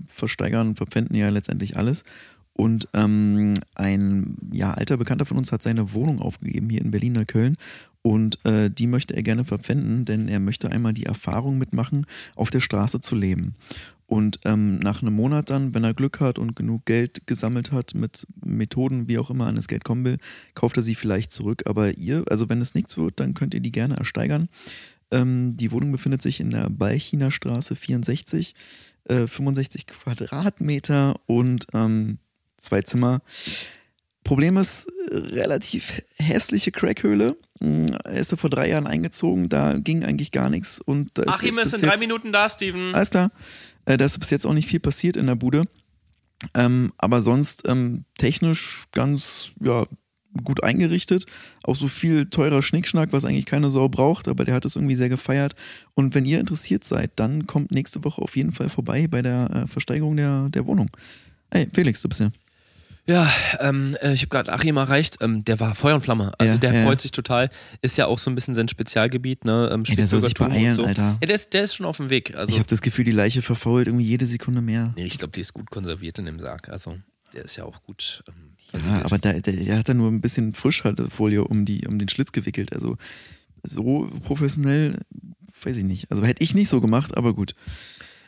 [0.06, 2.04] versteigern und verpfänden ja letztendlich alles.
[2.54, 7.26] Und ähm, ein ja, alter Bekannter von uns hat seine Wohnung aufgegeben hier in Berlin
[7.26, 7.56] Köln.
[8.02, 12.50] Und äh, die möchte er gerne verpfänden, denn er möchte einmal die Erfahrung mitmachen, auf
[12.50, 13.54] der Straße zu leben.
[14.06, 17.94] Und ähm, nach einem Monat dann, wenn er Glück hat und genug Geld gesammelt hat,
[17.94, 20.18] mit Methoden, wie auch immer, an das Geld kommen will,
[20.54, 21.62] kauft er sie vielleicht zurück.
[21.66, 24.48] Aber ihr, also wenn es nichts wird, dann könnt ihr die gerne ersteigern.
[25.12, 28.54] Ähm, die Wohnung befindet sich in der Balchiner Straße 64,
[29.04, 32.18] äh, 65 Quadratmeter und ähm,
[32.60, 33.22] zwei Zimmer.
[34.24, 37.36] Problem ist, äh, relativ hässliche Crackhöhle.
[37.60, 40.80] Mm, Er ist ja vor drei Jahren eingezogen, da ging eigentlich gar nichts.
[40.80, 42.94] Und da Achim ist in drei Minuten da, Steven.
[42.94, 43.30] alles klar.
[43.86, 45.62] Äh, da ist bis jetzt auch nicht viel passiert in der Bude.
[46.54, 49.86] Ähm, aber sonst ähm, technisch ganz ja,
[50.44, 51.26] gut eingerichtet.
[51.64, 54.96] Auch so viel teurer Schnickschnack, was eigentlich keine Sau braucht, aber der hat es irgendwie
[54.96, 55.54] sehr gefeiert.
[55.94, 59.50] Und wenn ihr interessiert seid, dann kommt nächste Woche auf jeden Fall vorbei bei der
[59.50, 60.90] äh, Versteigerung der, der Wohnung.
[61.50, 62.30] Hey, Felix, du bist ja.
[63.10, 65.16] Ja, ähm, äh, ich habe gerade Achim erreicht.
[65.20, 66.32] Ähm, der war Feuer und Flamme.
[66.38, 67.50] Also Ja, der ja, freut sich total.
[67.82, 69.68] Ist ja auch so ein bisschen sein Spezialgebiet, ne?
[69.72, 70.84] Ähm, Ey, der soll sich beeilen, so.
[70.84, 71.18] Alter.
[71.20, 72.36] Ja, der ist, der ist schon auf dem Weg.
[72.36, 74.94] Also, ich habe das Gefühl, die Leiche verfault irgendwie jede Sekunde mehr.
[74.96, 76.68] nee, ich glaube, die ist gut konserviert in dem Sarg.
[76.68, 76.96] Also
[77.32, 78.22] der ist ja auch gut.
[78.28, 81.98] Ähm, Ja, aber da, der, der hat da nur ein bisschen Frischhaltefolie um, die, um
[81.98, 82.72] den Schlitz gewickelt.
[82.72, 82.96] Also
[83.64, 84.98] so professionell,
[85.62, 86.10] weiß ich nicht.
[86.10, 87.54] Also hätte ich nicht so gemacht, aber gut.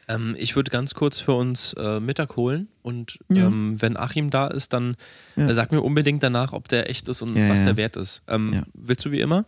[0.09, 3.47] Ähm, ich würde ganz kurz für uns äh, Mittag holen und Ja.
[3.47, 4.97] ähm, wenn Achim da ist, dann
[5.37, 5.49] Ja.
[5.49, 8.23] äh, sag mir unbedingt danach, ob der echt ist und Ja, was der wert ist.
[8.29, 8.65] Ähm.
[8.75, 9.45] Willst du wie immer?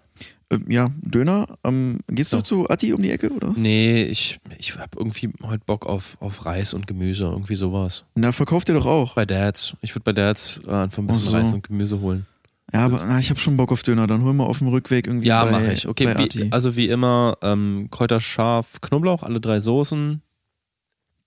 [0.51, 1.47] Ähm, ja, Döner.
[1.65, 2.37] Ähm, gehst So.
[2.39, 3.53] du zu Atti um die Ecke, oder?
[3.57, 8.05] Nee, ich, ich habe irgendwie heute Bock auf, auf Reis und Gemüse, irgendwie sowas.
[8.15, 9.15] Na, verkauft ihr doch auch.
[9.15, 9.75] Bei Dads.
[9.81, 11.37] Ich würde bei Dads äh, einfach ein bisschen so.
[11.37, 12.27] Reis und Gemüse holen.
[12.73, 14.07] Ja, aber na, ich habe schon Bock auf Döner.
[14.07, 15.87] Dann holen wir auf dem Rückweg irgendwie Ja, mache ich.
[15.89, 20.23] Okay, wie, also wie immer, ähm, Kräuter scharf, Knoblauch, alle drei Soßen.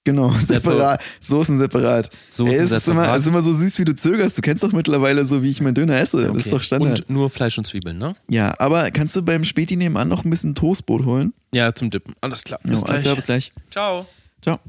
[0.08, 1.04] Genau, separat.
[1.20, 2.10] Soßen separat.
[2.30, 3.18] Soßen Ey, es ist immer, separat.
[3.18, 4.38] es ist immer so süß, wie du zögerst.
[4.38, 6.22] Du kennst doch mittlerweile so, wie ich meinen Döner esse.
[6.22, 6.40] Das Okay.
[6.40, 7.02] ist doch Standard.
[7.02, 8.16] Und nur Fleisch und Zwiebeln, ne?
[8.30, 11.34] ja, aber kannst du beim Späti nebenan noch ein bisschen Toastbrot holen?
[11.54, 12.16] Ja, zum Dippen.
[12.22, 12.60] Alles klar.
[12.64, 13.02] Bis alles gleich.
[13.02, 13.52] klar, bis gleich.
[13.70, 14.06] Ciao.
[14.42, 14.60] Ciao.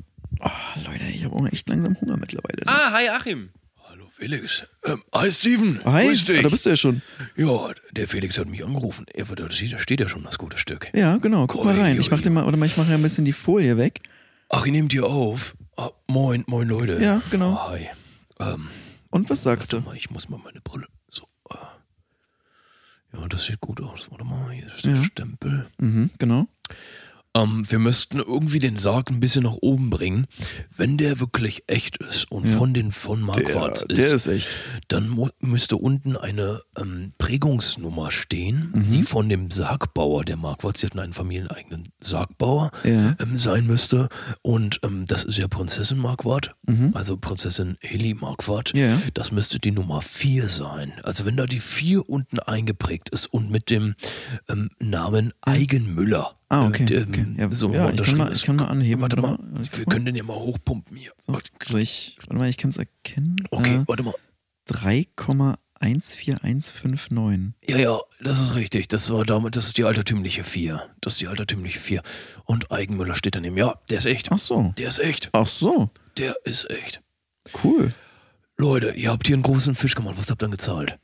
[0.40, 0.48] Oh,
[0.90, 2.58] Leute, ich habe auch echt langsam Hunger mittlerweile.
[2.64, 2.66] ne?
[2.66, 3.50] Ah, hi Achim.
[3.88, 4.64] Hallo Felix.
[4.84, 5.78] Ähm, hi Steven.
[5.84, 6.38] Oh, hi, Grüß dich.
[6.38, 7.02] Ah, da bist du ja schon.
[7.36, 9.06] ja, der Felix hat mich angerufen.
[9.14, 10.88] Er wird, da steht ja schon das gute Stück.
[10.94, 11.46] Ja, genau.
[11.46, 11.98] Guck mal rein.
[11.98, 14.00] Ich ui, mach dir mal, oder ich mache ja ein bisschen die Folie weg.
[14.48, 15.56] Ach, ihr nehmt ihr auf.
[15.76, 16.98] Ah, moin, moin Leute.
[17.02, 17.54] Ja, genau.
[17.54, 17.88] Ah, hi.
[18.40, 18.68] Ähm,
[19.10, 19.80] Und was sagst du?
[19.80, 20.86] mal, ich muss mal meine Brille.
[21.08, 21.28] So.
[21.50, 21.56] äh.
[23.16, 24.10] Ja, das sieht gut aus.
[24.10, 25.02] Warte mal, hier ist der Ja.
[25.04, 25.66] Stempel.
[25.78, 26.46] Mhm, genau.
[27.34, 30.26] Ähm, wir müssten irgendwie den Sarg ein bisschen nach oben bringen.
[30.76, 32.56] Wenn der wirklich echt ist und Ja.
[32.56, 34.48] von den von Marquardt ist, der ist echt.
[34.88, 38.88] dann müsste unten eine ähm, Prägungsnummer stehen, Mhm.
[38.90, 43.14] die von dem Sargbauer der Marquardt, sie hatten einen familieneigenen Sargbauer, Ja.
[43.20, 44.08] ähm, sein müsste.
[44.42, 46.54] Und ähm, das ist ja Prinzessin Marquardt,
[46.94, 48.72] also Prinzessin Heli Marquardt.
[48.74, 48.80] Mhm.
[48.80, 49.02] Ja.
[49.14, 50.92] Das müsste die Nummer 4 sein.
[51.02, 53.94] Also wenn da die 4 unten eingeprägt ist und mit dem
[54.48, 56.37] ähm, Namen Eigenmüller.
[56.50, 57.26] Ah, okay, äh, ähm, okay.
[57.36, 59.02] Ja, so ja, ich kann mal- ich kann mal anheben.
[59.02, 61.12] Warte mal, wir können den ja mal hochpumpen hier.
[61.18, 63.36] So, also ich, warte mal, ich kann es erkennen.
[63.50, 64.14] Okay, Äh, warte mal.
[64.68, 67.52] 3,14159.
[67.68, 68.88] Ja, ja, das ist richtig.
[68.88, 70.82] Das war damit, das ist die altertümliche 4.
[71.00, 72.02] Das ist die altertümliche 4.
[72.44, 73.56] Und Eigenmüller steht daneben.
[73.56, 74.30] Ja, der ist echt.
[74.32, 74.72] Ach so.
[74.78, 75.30] Der ist echt.
[75.32, 75.90] Ach so.
[76.18, 77.00] Der ist echt.
[77.62, 77.92] Cool.
[78.56, 80.16] Leute, ihr habt hier einen großen Fisch gemacht.
[80.18, 80.98] Was habt ihr denn gezahlt?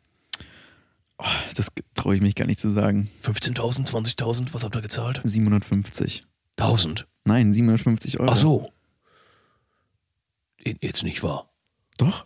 [1.55, 3.09] Das traue ich mich gar nicht zu sagen.
[3.23, 4.49] 15.000, 20.000?
[4.53, 5.21] Was habt ihr gezahlt?
[5.25, 6.23] 750.
[6.59, 7.07] 1000.
[7.25, 8.31] Nein, 750 Euro.
[8.33, 8.71] Ach so.
[10.81, 11.51] Jetzt nicht wahr.
[11.99, 12.25] Doch.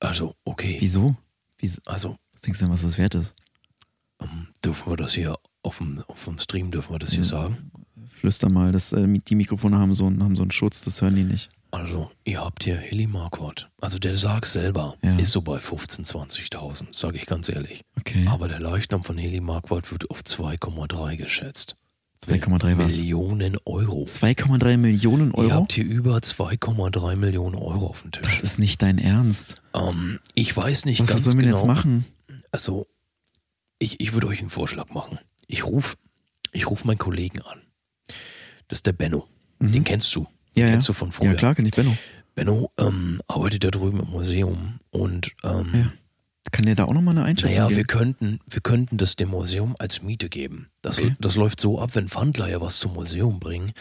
[0.00, 0.76] Also, okay.
[0.80, 1.16] Wieso?
[1.58, 1.80] Wieso?
[1.86, 3.34] Also, Was denkst du denn, was das wert ist?
[4.20, 7.24] ähm, dürfen wir das hier auf dem, auf dem Stream, dürfen wir das hier Ja.
[7.24, 7.70] sagen?
[8.12, 11.14] Flüster mal, das, äh, die Mikrofone haben so, einen, haben so einen Schutz, das hören
[11.14, 11.50] die nicht.
[11.70, 13.68] Also, ihr habt hier Hilly Marquardt.
[13.80, 15.16] Also, der Sarg selber Ja.
[15.18, 16.06] ist so bei 15.000,
[16.50, 17.82] 20.000, sage ich ganz ehrlich.
[17.98, 18.26] Okay.
[18.28, 21.76] Aber der Leichnam von Heli Marquardt wird auf 2,3 geschätzt.
[22.24, 22.96] 2,3 was?
[22.96, 24.02] Millionen Euro.
[24.04, 25.52] 2,3 Millionen Ihr Euro?
[25.52, 28.40] habt hier über 2,3 Millionen Euro auf dem Das Tisch.
[28.42, 29.56] ist nicht dein Ernst.
[29.74, 31.64] Ähm, ich weiß nicht Was, ganz was sollen wir denn genau.
[31.66, 32.04] jetzt machen?
[32.50, 32.86] Also,
[33.78, 35.18] ich, ich würde euch einen Vorschlag machen.
[35.46, 35.96] Ich rufe
[36.52, 37.60] ich ruf meinen Kollegen an.
[38.68, 39.28] Das ist der Benno.
[39.60, 40.26] Den kennst du.
[40.56, 40.92] Ja, kennst ja.
[40.92, 41.28] du von früher.
[41.28, 41.96] Ja, klar, kenn ich Benno.
[42.34, 45.88] Benno ähm, arbeitet da drüben im Museum und ähm, Ja.
[46.52, 47.86] Kann der da auch nochmal eine Einschätzung Naja, wir geben?
[47.88, 50.68] könnten, wir könnten das dem Museum als Miete geben.
[50.80, 51.14] Das, Okay.
[51.20, 53.72] das läuft so ab, wenn Pfandleiher was zum Museum bringen,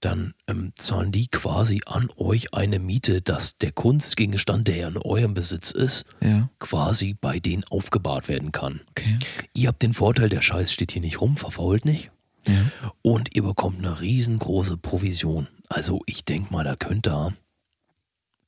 [0.00, 4.98] dann ähm, zahlen die quasi an euch eine Miete, dass der Kunstgegenstand, der ja in
[4.98, 8.80] eurem Besitz ist, Ja, quasi bei denen aufgebahrt werden kann.
[8.90, 9.16] okay.
[9.54, 12.10] Ihr habt den Vorteil, der Scheiß steht hier nicht rum, verfault nicht.
[12.48, 12.54] Ja.
[13.00, 15.46] Und ihr bekommt eine riesengroße Provision.
[15.72, 17.34] Also ich denke mal, da könnt ihr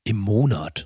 [0.04, 0.84] im Monat,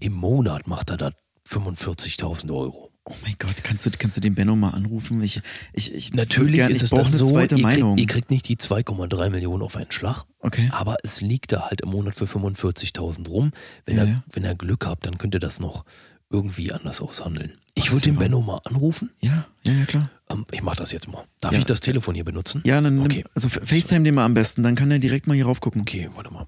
[0.00, 1.10] im Monat macht er da
[1.48, 2.90] 45.000 Euro.
[3.08, 5.22] Oh mein Gott, kannst du, kannst du den Benno mal anrufen?
[5.22, 5.40] Ich,
[5.72, 7.90] ich, ich Natürlich gern, ist ich es eine so, zweite ihr Meinung.
[7.94, 10.68] kriegt, ihr kriegt nicht die 2,3 Millionen auf einen Schlag, okay.
[10.72, 13.52] aber es liegt da halt im Monat für 45.000 rum.
[13.84, 14.24] Wenn, Ja, ihr, ja.
[14.32, 15.84] wenn ihr Glück habt, dann könnt ihr das noch
[16.30, 17.58] irgendwie anders aushandeln.
[17.74, 19.10] Ich würde den Benno mal anrufen.
[19.20, 20.10] Ja, ja, ja, klar.
[20.30, 21.24] Ähm, ich mache das jetzt mal.
[21.40, 21.58] Darf Ja.
[21.58, 22.62] ich das Telefon hier benutzen?
[22.64, 23.18] Ja, dann Okay.
[23.18, 25.82] nimm, also FaceTime den mal am besten, dann kann er direkt mal hier rauf gucken.
[25.82, 26.46] Okay, warte mal.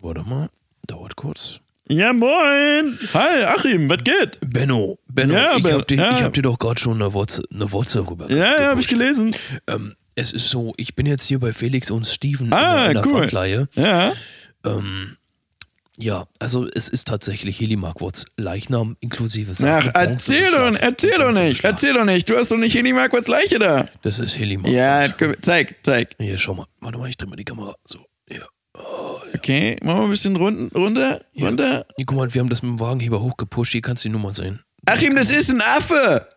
[0.00, 0.50] Warte mal,
[0.86, 1.58] dauert kurz.
[1.88, 2.98] Ja, moin.
[3.14, 4.38] Hi, Achim, was geht?
[4.40, 6.10] Benno, Benno, Ja, ich, Ben- hab dir, ja.
[6.16, 8.88] ich hab dir doch gerade schon eine WhatsApp, eine WhatsApp rüber Ja, ja, hab ich
[8.88, 9.34] gelesen.
[9.68, 13.06] Ähm, es ist so, ich bin jetzt hier bei Felix und Steven Ah, in der,
[13.06, 13.68] cool.
[13.74, 14.12] Ja.
[14.64, 15.16] Ähm,
[15.98, 21.94] ja, also es ist tatsächlich Helimarquards Leichnam inklusive Ach, erzähl doch, erzähl doch nicht, erzähl
[21.94, 22.28] doch nicht.
[22.28, 23.88] Du hast doch nicht Heli Marquards Leiche da.
[24.02, 24.74] Das ist Helimarquardt.
[24.76, 26.14] Ja, komm, zeig, zeig.
[26.18, 26.66] Hier, schau mal.
[26.80, 27.74] Warte mal, ich dreh mal die Kamera.
[27.84, 28.42] So, ja.
[28.74, 29.34] Oh, ja.
[29.34, 31.46] Okay, machen wir ein bisschen run runter, Ja.
[31.46, 31.86] runter.
[31.96, 33.72] Hier, guck mal, wir haben das mit dem Wagenheber hochgepusht.
[33.72, 34.60] Hier kannst du die Nummer sehen.
[34.86, 36.28] Achim, das ist ein Affe.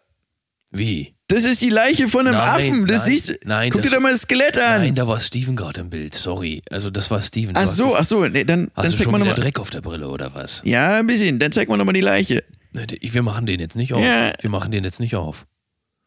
[0.71, 1.15] Wie?
[1.29, 2.87] Das ist die Leiche von einem Nein, Affen.
[2.87, 3.33] Das nein, siehst du.
[3.45, 4.81] nein, Guck das- dir doch mal das Skelett an.
[4.81, 6.15] Nein, da war Steven gerade im Bild.
[6.15, 6.61] Sorry.
[6.71, 7.55] Also, das war Steven.
[7.55, 9.35] ach so, ach so, nee, dann, dann Hast du zeig schon mal wieder.
[9.35, 10.61] Dreck auf der Brille oder was?
[10.65, 11.37] Ja, ein bisschen.
[11.39, 12.43] Dann zeig mal nochmal die Leiche.
[12.73, 14.01] Ne, Wir machen den jetzt nicht auf.
[14.03, 14.33] Ja.
[14.41, 15.45] Wir machen den jetzt nicht auf.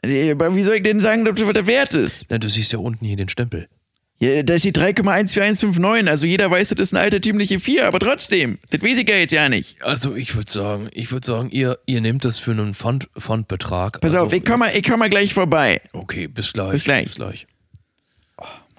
[0.05, 2.25] Aber wie soll ich denn sagen, ob das was der Wert ist?
[2.29, 3.69] Na, du siehst ja unten hier den Stempel.
[4.23, 6.09] Ja, da steht 3,14159.
[6.09, 8.61] Also jeder weiß, das ist eine altertümliche 4, aber trotzdem.
[8.71, 9.83] Das weiß ich ja jetzt ja nicht.
[9.83, 14.01] Also ich würde sagen, ich würde sagen, ihr, ihr nehmt das für einen Pfand, Pfandbetrag.
[14.01, 15.81] Pass also, auf, ich komm, mal, ich komm mal gleich vorbei.
[15.93, 16.71] Okay, bis gleich.
[16.71, 17.07] Bis gleich.
[17.07, 17.47] Bis gleich.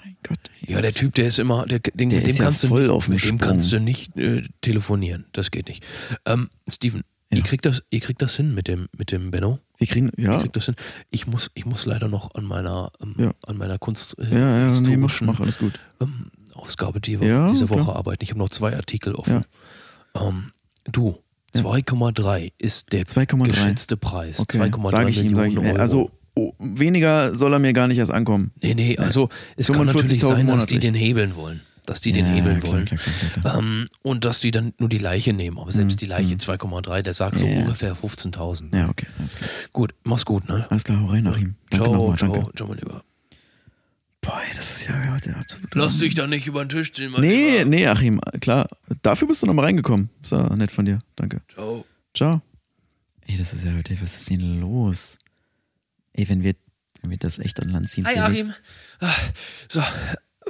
[0.01, 0.39] Mein Gott.
[0.65, 0.75] ey.
[0.75, 2.67] Ja, der Typ, der ist immer, der, den, Der mit dem ist ja kannst du
[2.69, 5.25] voll nicht, mit dem kannst du nicht äh, telefonieren.
[5.33, 5.83] Das geht nicht.
[6.25, 7.03] Ähm, Steven,
[7.34, 7.38] Ja.
[7.38, 9.59] ihr kriegt das, ihr kriegt das hin mit dem, mit dem Benno.
[9.77, 10.39] Wir kriegen, Ihr ja.
[10.39, 10.75] kriegt das hin.
[11.09, 13.31] Ich muss, ich muss leider noch an meiner, ähm, Ja.
[13.45, 15.73] an meiner Kunst äh, Ja, ja, nee, mach, mach alles gut.
[16.01, 17.95] ähm, Ausgabe die, Ja, diese Woche klar.
[17.97, 18.23] arbeiten.
[18.23, 19.41] Ich habe noch zwei Artikel offen.
[20.15, 20.51] Ähm,
[20.86, 21.17] du,
[21.55, 21.61] Ja.
[21.61, 23.47] 2,3 ist der 2,3.
[23.47, 24.39] geschätzte Preis.
[24.39, 25.34] Okay, 2,3 sage ich ihm.
[25.34, 25.77] Millionen Euro.
[25.79, 28.51] Also oh, weniger soll er mir gar nicht erst ankommen.
[28.61, 31.61] nee, nee, also es kann 45.000 natürlich sein, dass die den hebeln wollen.
[31.86, 32.86] Dass die den Ja, hebeln klar, wollen.
[32.86, 32.99] klar,
[33.41, 33.57] klar.
[33.59, 35.57] Ähm, und dass die dann nur die Leiche nehmen.
[35.59, 37.51] Aber selbst die Leiche 2,3, der sagt so Mhm.
[37.53, 38.73] Ja, ungefähr 15.000.
[38.75, 39.49] Ja, okay, alles klar.
[39.73, 40.65] Gut, mach's gut, ne?
[40.69, 41.55] Alles klar, hau rein nach ihm.
[41.71, 43.03] Danke ciao, nochmal, ciao, ciao, mein Lieber.
[44.21, 47.19] Boah, das ist ja, der absolute Lass dich da nicht über den Tisch ziehen, mein
[47.21, 47.65] Nee, Lieber.
[47.65, 48.69] nee, Achim, klar.
[49.01, 50.09] Dafür bist du nochmal reingekommen.
[50.23, 50.99] Ist ja nett von dir.
[51.17, 51.41] Danke.
[51.53, 51.86] Ciao.
[52.15, 52.41] Ciao.
[53.27, 55.17] Ey, das ist ja, ey, was ist denn los?
[56.13, 56.53] Ey, wenn wir,
[57.01, 58.05] wenn wir das echt an Land ziehen.
[58.05, 58.29] Hi, Felix.
[58.29, 58.53] Achim.
[59.01, 59.13] Ah,
[59.67, 59.81] So,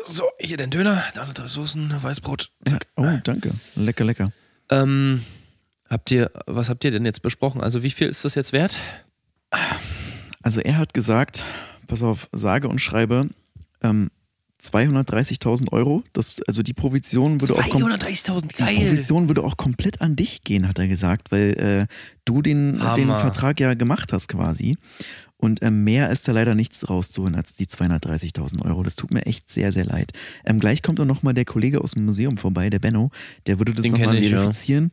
[0.05, 2.51] so, hier den Döner, da drei Soßen, Weißbrot.
[2.67, 2.87] Ja, Zack.
[2.95, 3.51] oh, danke.
[3.75, 4.31] Lecker, lecker.
[4.69, 5.23] Ähm,
[5.89, 7.61] habt ihr, was habt ihr denn jetzt besprochen?
[7.61, 8.77] Also wie viel ist das jetzt wert?
[10.41, 11.43] Also er hat gesagt,
[11.87, 13.29] pass auf, sage und schreibe,
[13.81, 14.09] ähm,
[14.63, 16.03] 230.000 Euro.
[16.13, 20.67] Das, also die Provision würde auch 230.000, die Provision würde auch komplett an dich gehen,
[20.67, 21.87] hat er gesagt, weil äh,
[22.25, 22.95] du den, Hammer.
[22.95, 24.77] den Vertrag ja gemacht hast quasi.
[25.43, 28.81] Und ähm, mehr ist da leider nichts rauszuholen als die 230.000 Euro.
[28.81, 30.13] Das tut mir echt sehr, sehr leid.
[30.45, 33.11] Ähm, gleich kommt auch nochmal der Kollege aus dem Museum vorbei, der Benno.
[33.45, 34.37] Der würde das nochmal ich, ja.
[34.37, 34.91] verifizieren.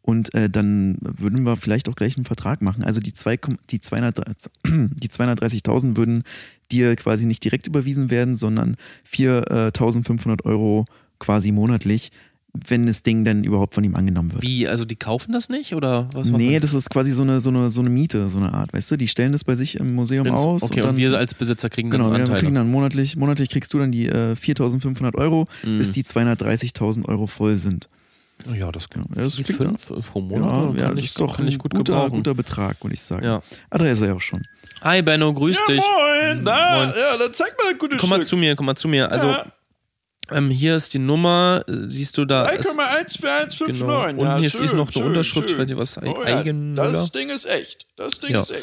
[0.00, 2.82] Und äh, dann würden wir vielleicht auch gleich einen Vertrag machen.
[2.82, 3.38] Also die, zwei,
[3.70, 4.18] die 200
[4.66, 6.24] die 230.000 würden
[6.72, 8.76] dir quasi nicht direkt überwiesen werden, sondern
[9.08, 10.84] 4.500 Euro
[11.20, 12.10] quasi monatlich,
[12.68, 14.42] wenn das Ding dann überhaupt von ihm angenommen wird.
[14.42, 16.30] Wie, also die kaufen das nicht oder was?
[16.30, 18.90] Nee, das ist quasi so eine, so, eine, so eine Miete, so eine Art, weißt
[18.90, 18.96] du?
[18.96, 20.62] Die stellen das bei sich im Museum Ins- aus.
[20.62, 22.40] Okay, und, dann, wir als Besitzer kriegen Genau, dann wir Anteile.
[22.40, 25.78] kriegen dann monatlich, monatlich kriegst du dann die äh, 4.500 Euro, Mhm.
[25.78, 27.88] bis die 230.000 Euro voll sind.
[28.54, 29.06] ja, das, Genau.
[29.16, 31.56] Ja, das klingt fünf pro Ja, Monat ja kann, das ich, ist doch kann ein
[31.58, 32.10] gut guter, gebrauchen.
[32.16, 33.24] guter Betrag, würde ich sagen.
[33.24, 33.42] Ja.
[33.70, 34.42] Ah, da ist er ja auch schon.
[34.82, 35.78] Hi Benno, grüß dich.
[35.80, 36.92] Moin, da, Moin.
[36.98, 38.28] ja, dann zeig mal ein gutes Komm mal Stück.
[38.28, 39.10] zu mir, komm mal zu mir.
[39.10, 39.46] Also Ja.
[40.34, 42.46] Ähm, hier ist die Nummer, äh, siehst du da.
[42.48, 43.78] ist- 3,14159.
[43.80, 44.08] Genau.
[44.08, 45.58] Und ja, hier schön, ist noch eine schön, Unterschrift, schön.
[45.58, 46.82] weiß ich was, oh, ja, Eigenmüller?
[46.92, 47.86] Das Ding ist echt.
[47.96, 48.40] Das Ding Ja.
[48.40, 48.62] ist echt.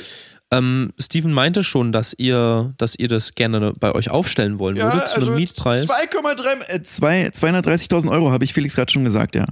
[0.51, 4.85] Ähm, Steven meinte schon, dass ihr, dass ihr das gerne bei euch aufstellen wollen Ja,
[4.91, 5.85] würdet zu also einem Mietpreis.
[5.85, 6.63] 2,3.
[6.69, 9.45] Äh, zwei- 230.000 Euro habe ich Felix gerade schon gesagt, ja.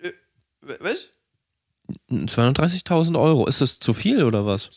[0.00, 0.10] Äh,
[0.80, 1.06] was?
[2.10, 3.46] 230.000 Euro.
[3.46, 4.70] Ist das zu viel oder was?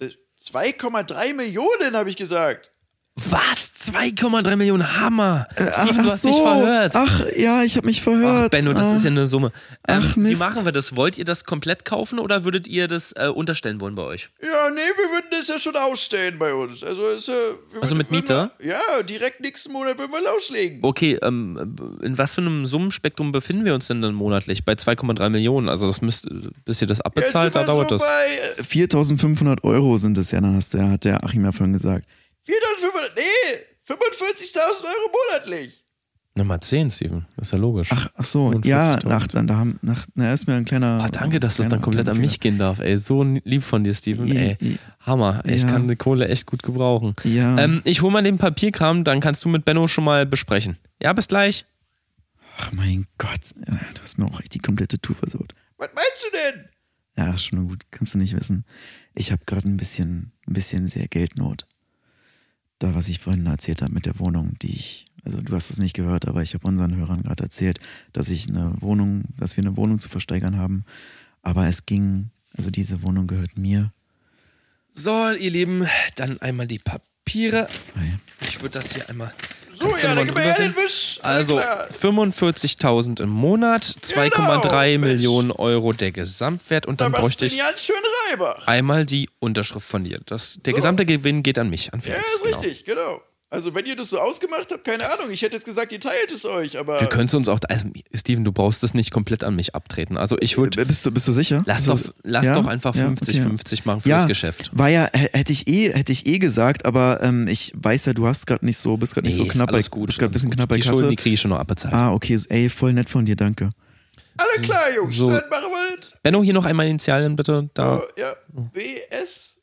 [0.00, 2.70] Äh, 2,3 Millionen, habe ich gesagt.
[3.18, 3.72] Was?
[3.92, 5.46] 2,3 Millionen Hammer!
[5.56, 6.92] Steven, du ach hast dich verhört.
[6.94, 8.46] Ach ja, ich habe mich verhört.
[8.46, 8.96] Ach, Benno, das Ah.
[8.96, 9.52] ist ja eine Summe.
[9.88, 10.38] Ähm, Ach, wie Mist.
[10.40, 10.96] machen wir das?
[10.96, 14.28] Wollt ihr das komplett kaufen oder würdet ihr das äh, unterstellen wollen bei euch?
[14.42, 16.82] Ja, nee, wir würden das ja schon ausstellen bei uns.
[16.84, 17.32] Also, ist, äh,
[17.80, 18.50] Also mit Mieter?
[18.58, 20.80] Wir, ja, direkt nächsten Monat würden wir loslegen.
[20.82, 24.64] Okay, ähm, in was für einem Summenspektrum befinden wir uns denn dann monatlich?
[24.66, 25.70] Bei 2,3 Millionen.
[25.70, 26.28] Also das müsst,
[26.66, 28.02] bis ihr das abbezahlt, da sind wir dauert so das.
[28.06, 31.72] Bei äh, 4500 Euro sind es ja, dann hast der, hat der Achim ja vorhin
[31.72, 32.06] gesagt.
[32.46, 33.56] 4.500, nee,
[33.88, 35.82] 45.000 Euro monatlich.
[36.38, 37.26] Nummer 10, Steven.
[37.36, 37.88] Das ist ja logisch.
[37.90, 38.66] Ach, ach so, 45.000.
[38.66, 41.00] ja, nach, dann, da haben, nach, na, ist mir ein kleiner.
[41.02, 42.78] Ah, danke, dass das dann komplett an mich gehen darf.
[42.78, 44.30] Ey, so lieb von dir, Steven.
[44.30, 44.76] Ey, ja.
[45.00, 45.42] Hammer.
[45.46, 45.68] Ich Ja.
[45.68, 47.14] kann die Kohle echt gut gebrauchen.
[47.24, 47.56] Ja.
[47.58, 50.76] Ähm, ich hol mal den Papierkram, dann kannst du mit Benno schon mal besprechen.
[51.02, 51.64] Ja, bis gleich.
[52.58, 55.54] Ach mein Gott, du hast mir auch echt die komplette Tour versaut.
[55.78, 56.68] Was meinst du denn?
[57.18, 58.66] Ja, schon gut, kannst du nicht wissen.
[59.14, 61.66] Ich habe gerade ein bisschen, ein bisschen sehr Geldnot.
[62.78, 65.78] Da, was ich vorhin erzählt habe mit der Wohnung, die ich, also du hast es
[65.78, 67.80] nicht gehört, aber ich habe unseren Hörern gerade erzählt,
[68.12, 70.84] dass ich eine Wohnung, dass wir eine Wohnung zu versteigern haben.
[71.42, 73.92] Aber es ging, also diese Wohnung gehört mir.
[74.92, 77.68] So, ihr Lieben, dann einmal die Papiere.
[77.94, 79.32] Weil Ich würde das hier einmal.
[79.78, 81.18] So, Kannst ja, dann gib mir her den Wisch.
[81.22, 81.86] Also klar.
[81.90, 87.60] 45.000 im Monat, 2,3 Genau, Millionen Euro der Gesamtwert und dann bräuchte ich
[88.66, 90.20] einmal die Unterschrift von dir.
[90.26, 90.76] Das, der So.
[90.76, 92.34] gesamte Gewinn geht an mich, an Ja, Felix.
[92.34, 92.58] ist genau.
[92.58, 93.22] richtig, genau.
[93.56, 95.30] Also, wenn ihr das so ausgemacht habt, keine Ahnung.
[95.30, 97.00] Ich hätte jetzt gesagt, ihr teilt es euch, aber.
[97.00, 100.18] Wir können es uns auch, also Steven, du brauchst es nicht komplett an mich abtreten.
[100.18, 101.62] Also ich würde, Äh, Bist du, bist du sicher?
[101.64, 102.54] lass, Ist doch, das- lass ja?
[102.54, 103.82] doch einfach Ja, 50-50 okay.
[103.86, 104.70] machen für das Geschäft.
[104.74, 108.26] War ja, hätte ich eh, hätte ich eh gesagt, aber ähm, ich weiß ja, du
[108.26, 110.06] hast gerade nicht so, bist gerade nicht so Nee, knapp ist alles bei, gut.
[110.08, 111.08] bist gerade ein bisschen knapp bei Die Schulden, Kasse.
[111.10, 111.94] die kriege ich schon noch abbezahlt.
[111.94, 113.70] Ah, okay, so- ey, voll nett von dir, danke.
[114.36, 115.16] Alle klar, Jungs.
[115.16, 115.30] So.
[115.30, 116.10] Dann machen wir das.
[116.22, 117.70] Benno, hier noch einmal Initialien bitte.
[117.72, 117.96] Da.
[118.00, 118.34] Oh, ja,
[118.74, 119.62] WS.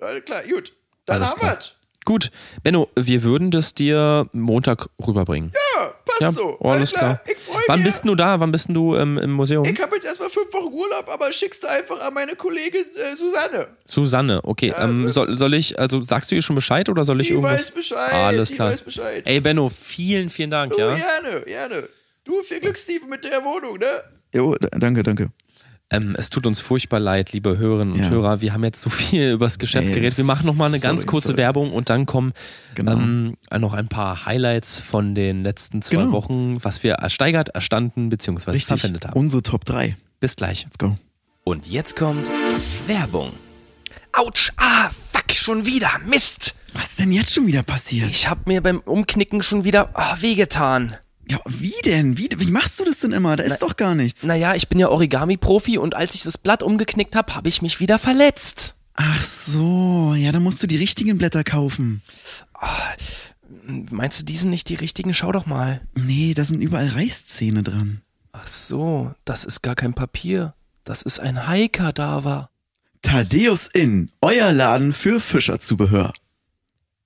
[0.00, 0.72] Alles klar, gut.
[1.06, 1.52] Dann Alles haben klar.
[1.54, 1.74] wir's.
[2.04, 2.30] Gut,
[2.64, 5.52] Benno, wir würden das dir Montag rüberbringen.
[5.76, 6.58] Ja, passt Ja, so.
[6.58, 7.20] alles klar.
[7.26, 7.86] Ich freue Wann mich.
[7.86, 8.40] bist du da?
[8.40, 9.64] Wann bist du ähm, im Museum?
[9.64, 13.14] Ich habe jetzt erstmal fünf Wochen Urlaub, aber schickst du einfach an meine Kollegin äh,
[13.16, 13.68] Susanne.
[13.84, 14.74] Susanne, okay.
[14.76, 17.52] ähm, soll, soll ich, also sagst du ihr schon Bescheid oder soll ich Die irgendwas?
[17.54, 18.12] weiß Bescheid.
[18.14, 18.70] Alles die klar.
[18.72, 19.22] weiß Bescheid.
[19.24, 20.94] Ey, Benno, vielen, vielen Dank, du, ja.
[20.94, 21.88] gerne, gerne.
[22.24, 23.86] Du, viel Glück, Steven, mit der Wohnung, ne?
[24.34, 25.30] Jo, danke, danke.
[25.92, 28.08] Ähm, es tut uns furchtbar leid, liebe Hörerinnen und Ja.
[28.08, 28.40] Hörer.
[28.40, 30.16] Wir haben jetzt so viel über das Geschäft Ey, geredet.
[30.16, 31.38] Wir machen noch mal eine sorry, ganz kurze sorry.
[31.38, 32.32] Werbung und dann kommen
[32.74, 32.92] Genau.
[32.92, 36.12] ähm, noch ein paar Highlights von den letzten zwei Genau.
[36.12, 38.58] Wochen, was wir ersteigert, erstanden bzw.
[38.58, 39.18] Verwendet haben.
[39.20, 39.96] Unsere Top 3.
[40.18, 40.64] Bis gleich.
[40.64, 40.94] Let's go.
[41.44, 42.30] Und jetzt kommt
[42.86, 43.30] Werbung.
[44.12, 46.54] Autsch, ah, fuck, schon wieder, Mist.
[46.74, 48.08] Was ist denn jetzt schon wieder passiert?
[48.10, 50.94] Ich hab mir beim Umknicken schon wieder ah, wehgetan.
[51.28, 52.18] Ja, wie denn?
[52.18, 53.36] Wie, wie machst du das denn immer?
[53.36, 54.22] Da ist doch gar nichts.
[54.24, 57.80] Naja, ich bin ja Origami-Profi und als ich das Blatt umgeknickt habe, habe ich mich
[57.80, 58.74] wieder verletzt.
[58.94, 62.02] Ach so, ja, dann musst du die richtigen Blätter kaufen.
[63.66, 65.14] Meinst du, die sind nicht die richtigen?
[65.14, 65.80] Schau doch mal.
[65.94, 68.02] Nee, da sind überall Reißzähne dran.
[68.32, 70.54] Ach so, das ist gar kein Papier.
[70.84, 72.50] Das ist ein Haikadaver.
[73.02, 76.12] Thaddeus Inn, euer Laden für Fischerzubehör.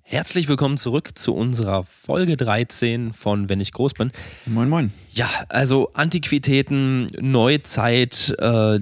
[0.09, 4.13] Herzlich willkommen zurück zu unserer Folge 13 von Wenn ich groß bin.
[4.47, 4.93] Moin, moin.
[5.13, 8.79] Ja, also Antiquitäten, Neuzeit, äh,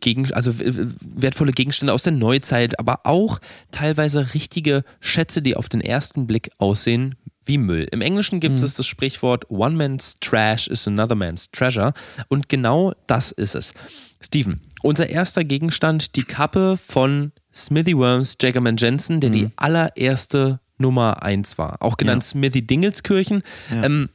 [0.00, 3.38] gegen, also w- wertvolle Gegenstände aus der Neuzeit, aber auch
[3.70, 7.86] teilweise richtige Schätze, die auf den ersten Blick aussehen wie Müll.
[7.92, 11.94] Im Englischen gibt es das Sprichwort One man's trash is another man's treasure
[12.28, 13.72] und genau das ist es.
[14.20, 21.22] Steven, unser erster Gegenstand, die Kappe von Smithy Worms Jackerman Jensen, der die allererste Nummer
[21.22, 23.42] 1 war, auch genannt Smithy Dingelskirchen.
[23.70, 24.08] Ähm,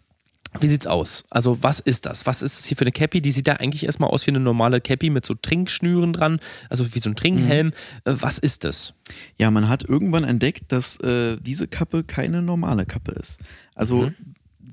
[0.62, 1.26] wie sieht's aus?
[1.30, 2.26] Also, was ist das?
[2.26, 3.22] Was ist das hier für eine Cappy?
[3.22, 6.40] Die sieht da eigentlich erstmal aus wie eine normale Cappy mit so Trinkschnüren dran,
[6.70, 7.72] also wie so ein Trinkhelm.
[8.06, 8.94] Äh, Was ist das?
[9.38, 13.38] Ja, man hat irgendwann entdeckt, dass äh, diese Kappe keine normale Kappe ist.
[13.76, 14.12] Also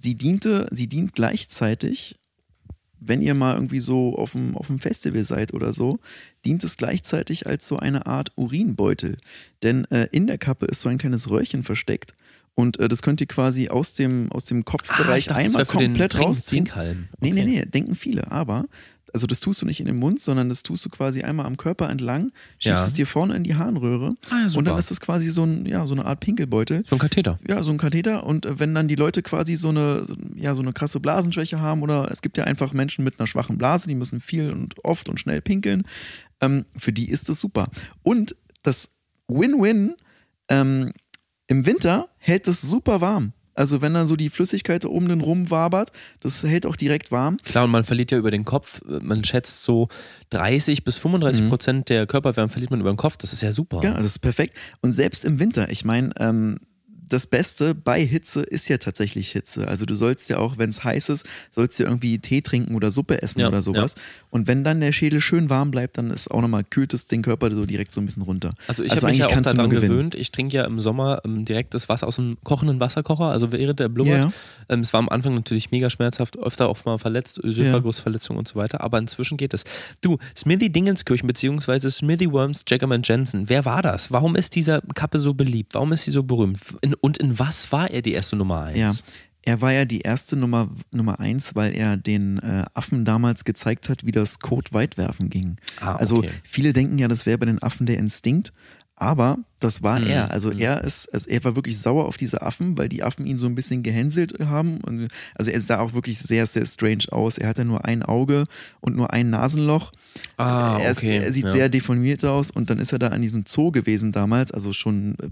[0.01, 2.16] sie diente, sie dient gleichzeitig,
[3.05, 5.98] wenn ihr mal irgendwie so auf dem, auf dem Festival seid oder so,
[6.44, 9.16] dient es gleichzeitig als so eine Art Urinbeutel.
[9.62, 12.14] Denn äh, in der Kappe ist so ein kleines Röhrchen versteckt
[12.55, 15.78] und äh, das könnt ihr quasi aus dem, aus dem Kopfbereich das einmal wär für
[15.78, 16.64] den komplett rausziehen.
[16.66, 17.09] Trinkhalm.
[17.20, 17.50] Nee, nee, Okay.
[17.50, 18.30] nee, denken viele.
[18.30, 18.66] Aber,
[19.13, 21.57] also das tust du nicht in den Mund, sondern das tust du quasi einmal am
[21.57, 22.85] Körper entlang, schiebst Ja.
[22.85, 25.87] es dir vorne in die Harnröhre Ah, und dann ist es quasi so, ein, ja,
[25.87, 26.85] so eine Art Pinkelbeutel.
[26.89, 27.39] So ein Katheter.
[27.47, 28.25] Ja, so ein Katheter.
[28.25, 30.07] Und äh, wenn dann die Leute quasi so eine,
[30.37, 33.59] ja, so eine krasse Blasenschwäche haben oder es gibt ja einfach Menschen mit einer schwachen
[33.59, 35.85] Blase, die müssen viel und oft und schnell pinkeln,
[36.41, 37.69] ähm, für die ist das super.
[38.03, 38.89] Und das
[39.29, 39.95] Win-Win,
[40.49, 40.93] ähm,
[41.49, 43.33] im Winter hält es super warm.
[43.55, 45.90] Also wenn dann so die Flüssigkeit da oben drin rumwabert,
[46.20, 47.36] das hält auch direkt warm.
[47.44, 49.88] Klar, und man verliert ja über den Kopf, man schätzt so
[50.30, 53.16] 30 bis 35 Prozent der Körperwärme verliert man über den Kopf.
[53.16, 53.80] Das ist ja super.
[53.82, 54.57] Ja, das ist perfekt.
[54.80, 56.59] Und selbst im Winter, ich meine, ähm,
[57.13, 59.69] das Beste bei Hitze ist ja tatsächlich Hitze.
[59.69, 62.91] Also du sollst ja auch, wenn es heiß ist, sollst du irgendwie Tee trinken oder
[62.91, 63.95] Suppe essen Ja, oder sowas.
[64.31, 67.23] Und wenn dann der Schädel schön warm bleibt, dann ist auch nochmal, kühlt es den
[67.23, 68.55] Körper so direkt so ein bisschen runter.
[68.67, 70.15] Also ich habe mich ja auch daran gewöhnt.
[70.15, 73.81] Ich trinke ja im Sommer ähm, direkt das Wasser aus dem kochenden Wasserkocher, also während
[73.81, 74.19] der blubbert.
[74.19, 74.33] Ja.
[74.69, 78.57] Ähm, es war am Anfang natürlich mega schmerzhaft, öfter auch mal verletzt, Ösophagusverletzung und so
[78.57, 79.65] weiter, aber inzwischen geht es.
[80.01, 84.11] Du, Smithy Dingenskirchen beziehungsweise Smithy Worms Jackerman Jensen, wer war das?
[84.13, 85.75] Warum ist diese Kappe so beliebt?
[85.75, 86.59] Warum ist sie so berühmt?
[86.81, 88.78] In, und in was war er die erste Nummer eins?
[88.78, 88.92] Ja.
[89.44, 93.88] Er war ja die erste Nummer, Nummer eins, weil er den äh, Affen damals gezeigt
[93.88, 95.57] hat, wie das Kotweitwerfen ging.
[95.80, 96.30] Ah, Also okay.
[96.44, 98.53] viele denken ja, das wäre bei den Affen der Instinkt,
[98.94, 100.30] aber das war Mhm, er.
[100.30, 103.36] Also er ist, also er war wirklich sauer auf diese Affen, weil die Affen ihn
[103.36, 104.78] so ein bisschen gehänselt haben.
[104.80, 107.36] Und, also er sah auch wirklich sehr, sehr strange aus.
[107.36, 108.44] Er hatte nur ein Auge
[108.80, 109.90] und nur ein Nasenloch.
[110.36, 111.50] Ah, er, ist, okay, er sieht ja.
[111.50, 115.16] sehr deformiert aus und dann ist er da an diesem Zoo gewesen damals, also schon,
[115.20, 115.28] äh,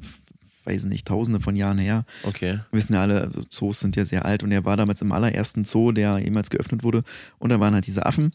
[0.65, 2.05] weiß nicht, tausende von Jahren her.
[2.25, 2.61] Okay.
[2.71, 5.65] Wir wissen ja alle, Zoos sind ja sehr alt und er war damals im allerersten
[5.65, 7.03] Zoo, der jemals geöffnet wurde.
[7.39, 8.33] Und da waren halt diese Affen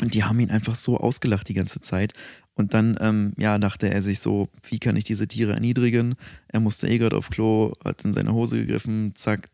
[0.00, 2.12] und die haben ihn einfach so ausgelacht die ganze Zeit.
[2.54, 6.14] Und dann, ähm, ja, dachte er sich so, wie kann ich diese Tiere erniedrigen?
[6.48, 9.50] Er musste eh gerade auf Klo, hat in seine Hose gegriffen, zack,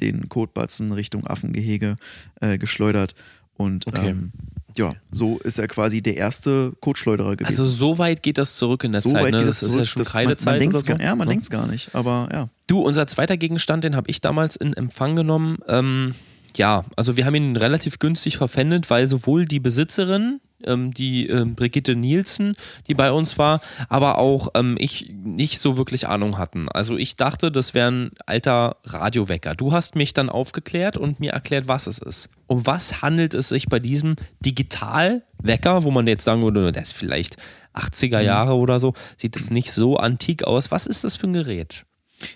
[0.00, 1.96] den Kotbatzen Richtung Affengehege
[2.40, 3.14] äh, geschleudert.
[3.56, 4.08] Und Okay.
[4.10, 4.32] ähm,
[4.76, 7.46] ja, so ist er quasi der erste Kotschleuderer gewesen.
[7.48, 9.24] Also so weit geht das zurück in der so Zeit.
[9.24, 9.38] weit ne?
[9.38, 10.86] geht das es ist ja schon man, Kreidezeit man so.
[10.86, 11.32] gar, ja, man ne?
[11.32, 12.48] denkt es gar nicht, aber ja.
[12.66, 15.58] Du, unser zweiter Gegenstand, den habe ich damals in Empfang genommen.
[15.68, 16.14] Ähm,
[16.56, 21.54] ja, also wir haben ihn relativ günstig verpfändet, weil sowohl die Besitzerin, ähm, die ähm,
[21.54, 22.54] Brigitte Nielsen,
[22.88, 26.68] die bei uns war, aber auch ähm, ich nicht so wirklich Ahnung hatten.
[26.68, 29.54] Also ich dachte, das wäre ein alter Radiowecker.
[29.54, 32.28] Du hast mich dann aufgeklärt und mir erklärt, was es ist.
[32.46, 36.94] Um was handelt es sich bei diesem Digitalwecker, wo man jetzt sagen würde, der ist
[36.94, 37.36] vielleicht
[37.74, 40.70] 80er Jahre oder so, sieht jetzt nicht so antik aus.
[40.70, 41.84] Was ist das für ein Gerät?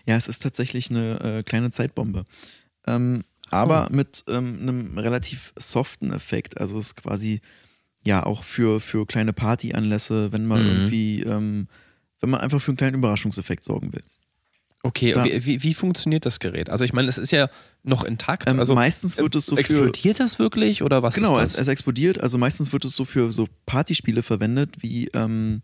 [0.06, 2.24] Ja, es ist tatsächlich eine äh, kleine Zeitbombe.
[2.86, 6.60] Ähm, aber mit ähm, einem relativ soften Effekt.
[6.60, 7.40] Also es ist quasi
[8.08, 10.66] ja auch für, für kleine Partyanlässe, wenn man Mhm.
[10.66, 11.68] irgendwie, ähm,
[12.20, 14.02] wenn man einfach für einen kleinen Überraschungseffekt sorgen will.
[14.84, 16.70] Okay, wie, wie, wie funktioniert das Gerät?
[16.70, 17.48] Also ich meine, es ist ja
[17.82, 18.48] noch intakt.
[18.48, 19.60] Ähm, also meistens wird es so für.
[19.60, 22.20] explodiert das wirklich oder was Genau, ist es, es explodiert.
[22.20, 25.62] Also meistens wird es so für so Partyspiele verwendet, wie ähm,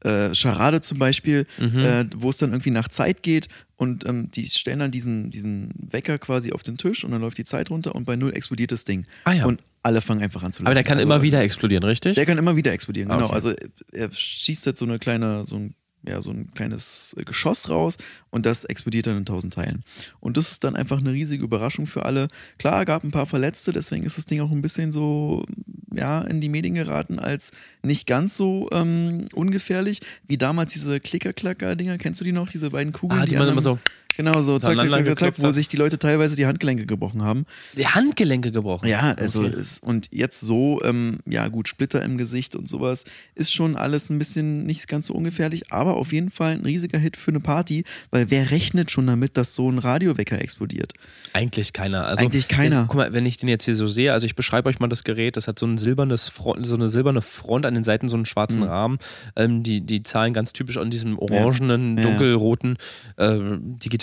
[0.00, 1.78] äh, Charade zum Beispiel, Mhm.
[1.84, 5.70] äh, wo es dann irgendwie nach Zeit geht und ähm, die stellen dann diesen, diesen
[5.76, 8.72] Wecker quasi auf den Tisch und dann läuft die Zeit runter und bei null explodiert
[8.72, 9.04] das Ding.
[9.24, 9.44] Ah ja.
[9.44, 10.68] Und alle fangen einfach an zu lachen.
[10.68, 12.14] Aber der kann Also, immer wieder explodieren, richtig?
[12.14, 13.24] Der kann immer wieder explodieren, genau.
[13.24, 13.34] okay.
[13.34, 13.54] Also
[13.92, 15.74] er schießt jetzt so eine kleine, so ein,
[16.06, 17.96] ja, so ein kleines Geschoss raus
[18.30, 19.82] und das explodiert dann in tausend Teilen.
[20.20, 22.28] Und das ist dann einfach eine riesige Überraschung für alle.
[22.58, 25.44] Klar, gab ein paar Verletzte, deswegen ist das Ding auch ein bisschen so,
[25.92, 27.50] ja, in die Medien geraten als
[27.82, 31.96] nicht ganz so ähm, ungefährlich wie damals diese Klicker-Klacker-Dinger.
[31.96, 32.48] Kennst du die noch?
[32.50, 33.78] Diese beiden Kugeln, ah, die man an immer so
[34.18, 37.46] Genau, so zack, zack, zack, zack, wo sich die Leute teilweise die Handgelenke gebrochen haben.
[37.76, 38.88] die Handgelenke gebrochen.
[38.88, 39.54] Ja, also Okay.
[39.60, 43.04] es, und jetzt so, ähm, ja gut, Splitter im Gesicht und sowas,
[43.36, 46.98] ist schon alles ein bisschen nicht ganz so ungefährlich, aber auf jeden Fall ein riesiger
[46.98, 50.94] Hit für eine Party, weil wer rechnet schon damit, dass so ein Radiowecker explodiert?
[51.32, 52.04] Eigentlich keiner.
[52.06, 52.76] Also Eigentlich keiner.
[52.80, 54.88] Jetzt, guck mal, wenn ich den jetzt hier so sehe, also ich beschreibe euch mal
[54.88, 58.08] das Gerät, das hat so ein silbernes Front, so eine silberne Front an den Seiten,
[58.08, 58.68] so einen schwarzen Mhm.
[58.68, 58.98] Rahmen.
[59.36, 62.02] Ähm, die, die Zahlen ganz typisch an diesem orangenen, Ja.
[62.02, 62.78] Dunkelroten
[63.16, 63.38] äh,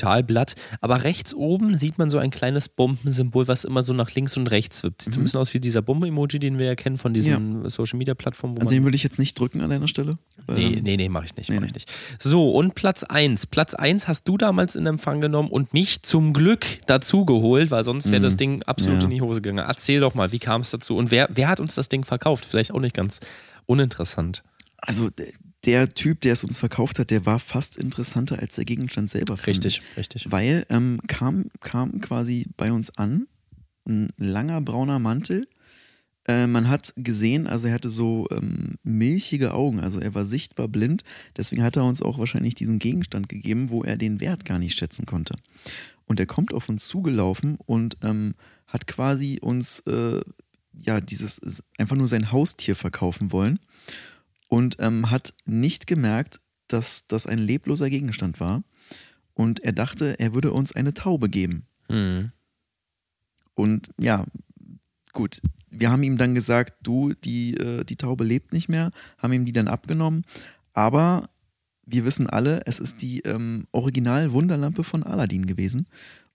[0.05, 0.55] Digitalblatt.
[0.81, 4.47] Aber rechts oben sieht man so ein kleines Bombensymbol, was immer so nach links und
[4.51, 5.01] rechts wippt.
[5.03, 8.55] Sieht so ein bisschen aus wie dieser Bomben-Emoji, den wir ja kennen von diesen Social-Media-Plattformen,
[8.55, 10.17] wo An man den würde ich jetzt nicht drücken an deiner Stelle.
[10.47, 11.67] Nee, Ähm, nee, nee, mach ich nicht, nee, mach nee.
[11.67, 11.91] ich nicht.
[12.19, 13.47] So, und Platz 1.
[13.47, 17.83] Platz 1 hast du damals in Empfang genommen und mich zum Glück dazu geholt, weil
[17.83, 19.01] sonst wäre das Ding absolut Mhm.
[19.01, 19.05] Ja.
[19.05, 19.65] in die Hose gegangen.
[19.67, 22.45] Erzähl doch mal, wie kam es dazu und wer, wer hat uns das Ding verkauft?
[22.45, 23.19] Vielleicht auch nicht ganz
[23.65, 24.43] uninteressant.
[24.77, 25.09] Also
[25.65, 29.37] der Typ, der es uns verkauft hat, der war fast interessanter als der Gegenstand selber.
[29.47, 29.97] Richtig, ich.
[29.97, 30.31] richtig.
[30.31, 33.27] Weil ähm, kam, kam quasi bei uns an,
[33.87, 35.47] ein langer brauner Mantel.
[36.27, 40.67] Äh, man hat gesehen, also er hatte so ähm, milchige Augen, also er war sichtbar
[40.67, 41.03] blind.
[41.37, 44.77] Deswegen hat er uns auch wahrscheinlich diesen Gegenstand gegeben, wo er den Wert gar nicht
[44.77, 45.35] schätzen konnte.
[46.05, 48.35] Und er kommt auf uns zugelaufen und ähm,
[48.67, 50.21] hat quasi uns äh,
[50.73, 53.59] ja dieses einfach nur sein Haustier verkaufen wollen
[54.55, 56.39] und ähm, hat nicht gemerkt,
[56.69, 58.63] dass das ein lebloser Gegenstand war.
[59.33, 61.65] Und er dachte, er würde uns eine Taube geben.
[61.89, 62.31] Hm.
[63.53, 64.25] Und ja,
[65.11, 69.33] gut, wir haben ihm dann gesagt, du, die, äh, die Taube lebt nicht mehr, haben
[69.33, 70.23] ihm die dann abgenommen.
[70.71, 71.27] Aber
[71.85, 75.85] wir wissen alle, es ist die ähm, Original-Wunderlampe von Aladdin gewesen.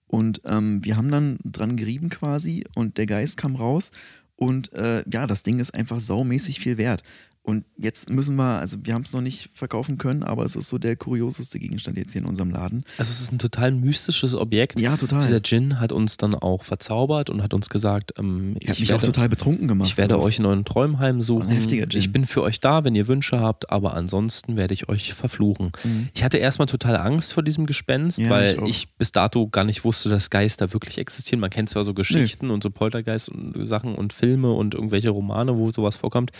[0.05, 3.89] Und ähm, wir haben dann dran gerieben quasi und der Geist kam raus.
[4.35, 7.01] Und äh, ja, das Ding ist einfach saumäßig viel wert.
[7.43, 10.69] Und jetzt müssen wir, also wir haben es noch nicht verkaufen können, aber es ist
[10.69, 12.83] so der kurioseste Gegenstand jetzt hier in unserem Laden.
[12.99, 14.79] Also es ist ein total mystisches Objekt.
[14.79, 15.21] Ja, total.
[15.21, 18.95] Dieser Djinn hat uns dann auch verzaubert und hat uns gesagt, ähm, ich mich werde,
[18.95, 19.89] auch total betrunken gemacht.
[19.89, 21.47] ich werde euch in euren Träumen heimsuchen.
[21.47, 21.99] ein heftiger Djinn.
[21.99, 25.71] Ich bin für euch da, wenn ihr Wünsche habt, aber ansonsten werde ich euch verfluchen.
[26.13, 28.25] Ich hatte erstmal total Angst vor diesem Gespenst, Mhm.
[28.25, 31.39] Ja, weil ich ich, bis dato gar nicht wusste, dass Geister wirklich existieren.
[31.39, 35.57] Man kennt zwar so Geschichten und so Poltergeist und Sachen und Filme und irgendwelche Romane,
[35.57, 36.31] wo sowas vorkommt,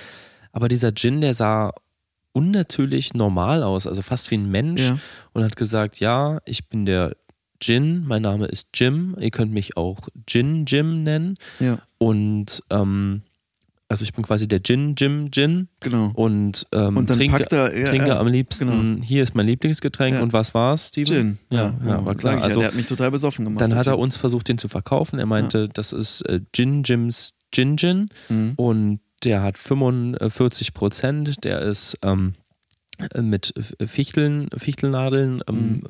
[0.52, 1.72] aber dieser Djinn, der sah
[2.34, 4.98] unnatürlich normal aus, also fast wie ein Mensch Ja.
[5.34, 7.16] und hat gesagt, ja, ich bin der
[7.62, 13.22] Jin, mein Name ist Jim, ihr könnt mich auch Jin Jim nennen Ja, und ähm,
[13.90, 16.12] also ich bin quasi der Jin Jim Jin genau.
[16.16, 17.78] und, ähm, Und dann trinke, er.
[17.78, 19.04] Ja, trinke ja, am liebsten, genau.
[19.06, 20.22] hier ist mein Lieblingsgetränk Ja.
[20.24, 21.06] und was war's, Steven?
[21.14, 21.38] Gin.
[21.50, 22.42] Ja, ja, war sag klar.
[22.42, 23.62] Also der hat mich total besoffen gemacht.
[23.62, 25.20] dann hat er uns versucht, den zu verkaufen.
[25.20, 28.54] Er meinte, das ist äh, Gin Jims Gin Gin Mhm.
[28.56, 31.44] und der hat 45 Prozent.
[31.44, 32.34] Der ist ähm,
[33.14, 33.54] äh, mit
[33.86, 35.82] Fichteln, Fichtelnadeln, ähm, Mhm.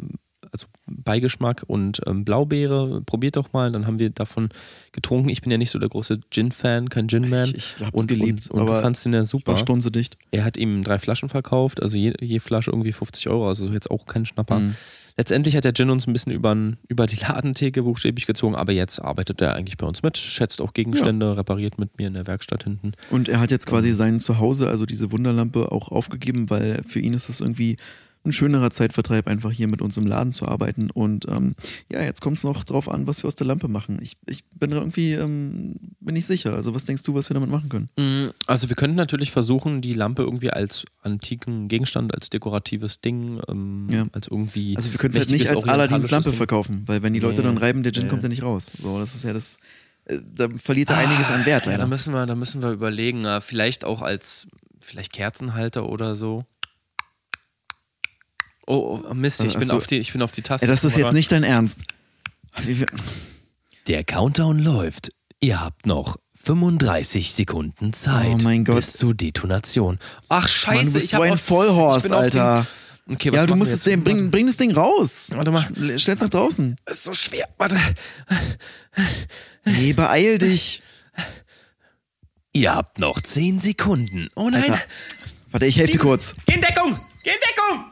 [0.51, 3.01] also Beigeschmack und ähm, Blaubeere.
[3.05, 3.71] Probiert doch mal.
[3.71, 4.49] Dann haben wir davon
[4.91, 5.29] getrunken.
[5.29, 7.49] Ich bin ja nicht so der große Gin-Fan, kein Gin-Man.
[7.49, 9.55] Ich, ich hab's und, geliebt, und, und du aber fandst den ja super.
[9.55, 10.17] Stunze dicht.
[10.31, 13.89] Er hat ihm drei Flaschen verkauft, also je, je Flasche irgendwie 50 Euro, also jetzt
[13.89, 14.59] auch kein Schnapper.
[14.59, 14.75] Mhm.
[15.17, 16.55] Letztendlich hat der Gin uns ein bisschen über,
[16.87, 20.73] über die Ladentheke buchstäblich gezogen, aber jetzt arbeitet er eigentlich bei uns mit, schätzt auch
[20.73, 22.93] Gegenstände, repariert mit mir in der Werkstatt hinten.
[23.09, 27.13] Und er hat jetzt quasi sein Zuhause, also diese Wunderlampe, auch aufgegeben, weil für ihn
[27.13, 27.77] ist es irgendwie
[28.23, 30.91] ein schönerer Zeitvertreib, einfach hier mit uns im Laden zu arbeiten.
[30.91, 31.55] Und ähm,
[31.91, 33.97] ja, jetzt kommt es noch drauf an, was wir aus der Lampe machen.
[34.01, 36.53] Ich, ich bin da irgendwie, ähm, bin ich sicher.
[36.53, 37.89] Also was denkst du, was wir damit machen können?
[37.97, 43.41] Mm, Also wir könnten natürlich versuchen, die Lampe irgendwie als antiken Gegenstand, als dekoratives Ding,
[43.47, 44.05] ähm, Ja.
[44.11, 44.75] als irgendwie.
[44.77, 46.37] Also wir können es halt nicht als Aladins Lampe Ding.
[46.37, 47.47] verkaufen, weil wenn die Leute Nee.
[47.47, 48.09] dann reiben, der Gin Nee.
[48.09, 48.67] kommt ja nicht raus.
[48.81, 49.57] So, das ist ja das,
[50.05, 51.87] äh, da verliert er einiges an Wert Ja, da leider.
[51.87, 54.47] müssen wir, da müssen wir überlegen, vielleicht auch als
[54.79, 56.45] vielleicht Kerzenhalter oder so.
[58.71, 59.77] Oh, oh Mist, ich bin, Achso.
[59.77, 60.65] auf die, ich bin auf die Taste.
[60.65, 61.79] Ey, das ist jetzt nicht dein Ernst.
[63.87, 65.11] Der Countdown läuft.
[65.39, 68.75] Ihr habt noch 35 Sekunden Zeit Oh mein Gott.
[68.77, 69.99] bis zur Detonation.
[70.29, 72.65] Ach scheiße, Mann, du bist ich so ein auf- Vollhorst, Alter.
[73.07, 73.93] Den, okay, was Ja, du musst es jetzt?
[73.93, 75.29] dem, bring, bring das Ding raus.
[75.31, 75.61] Warte mal.
[75.63, 76.75] Sch- Stell's nach draußen.
[76.85, 77.49] Das ist so schwer.
[77.57, 77.77] Warte.
[79.65, 80.81] Nee, beeil dich.
[82.53, 84.27] Ihr habt noch 10 Sekunden.
[84.35, 84.63] Oh nein.
[84.63, 84.79] Alter.
[85.51, 86.35] Warte, ich helfe dir kurz.
[86.45, 86.97] Geh in Deckung!
[87.23, 87.85] Geh in Deckung!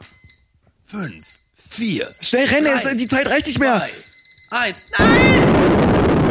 [0.90, 1.24] 5,
[1.70, 3.78] 4, Schnell rennen, es- die Zeit reicht nicht mehr.
[4.50, 4.84] 2, Eins.
[4.98, 6.29] Nein!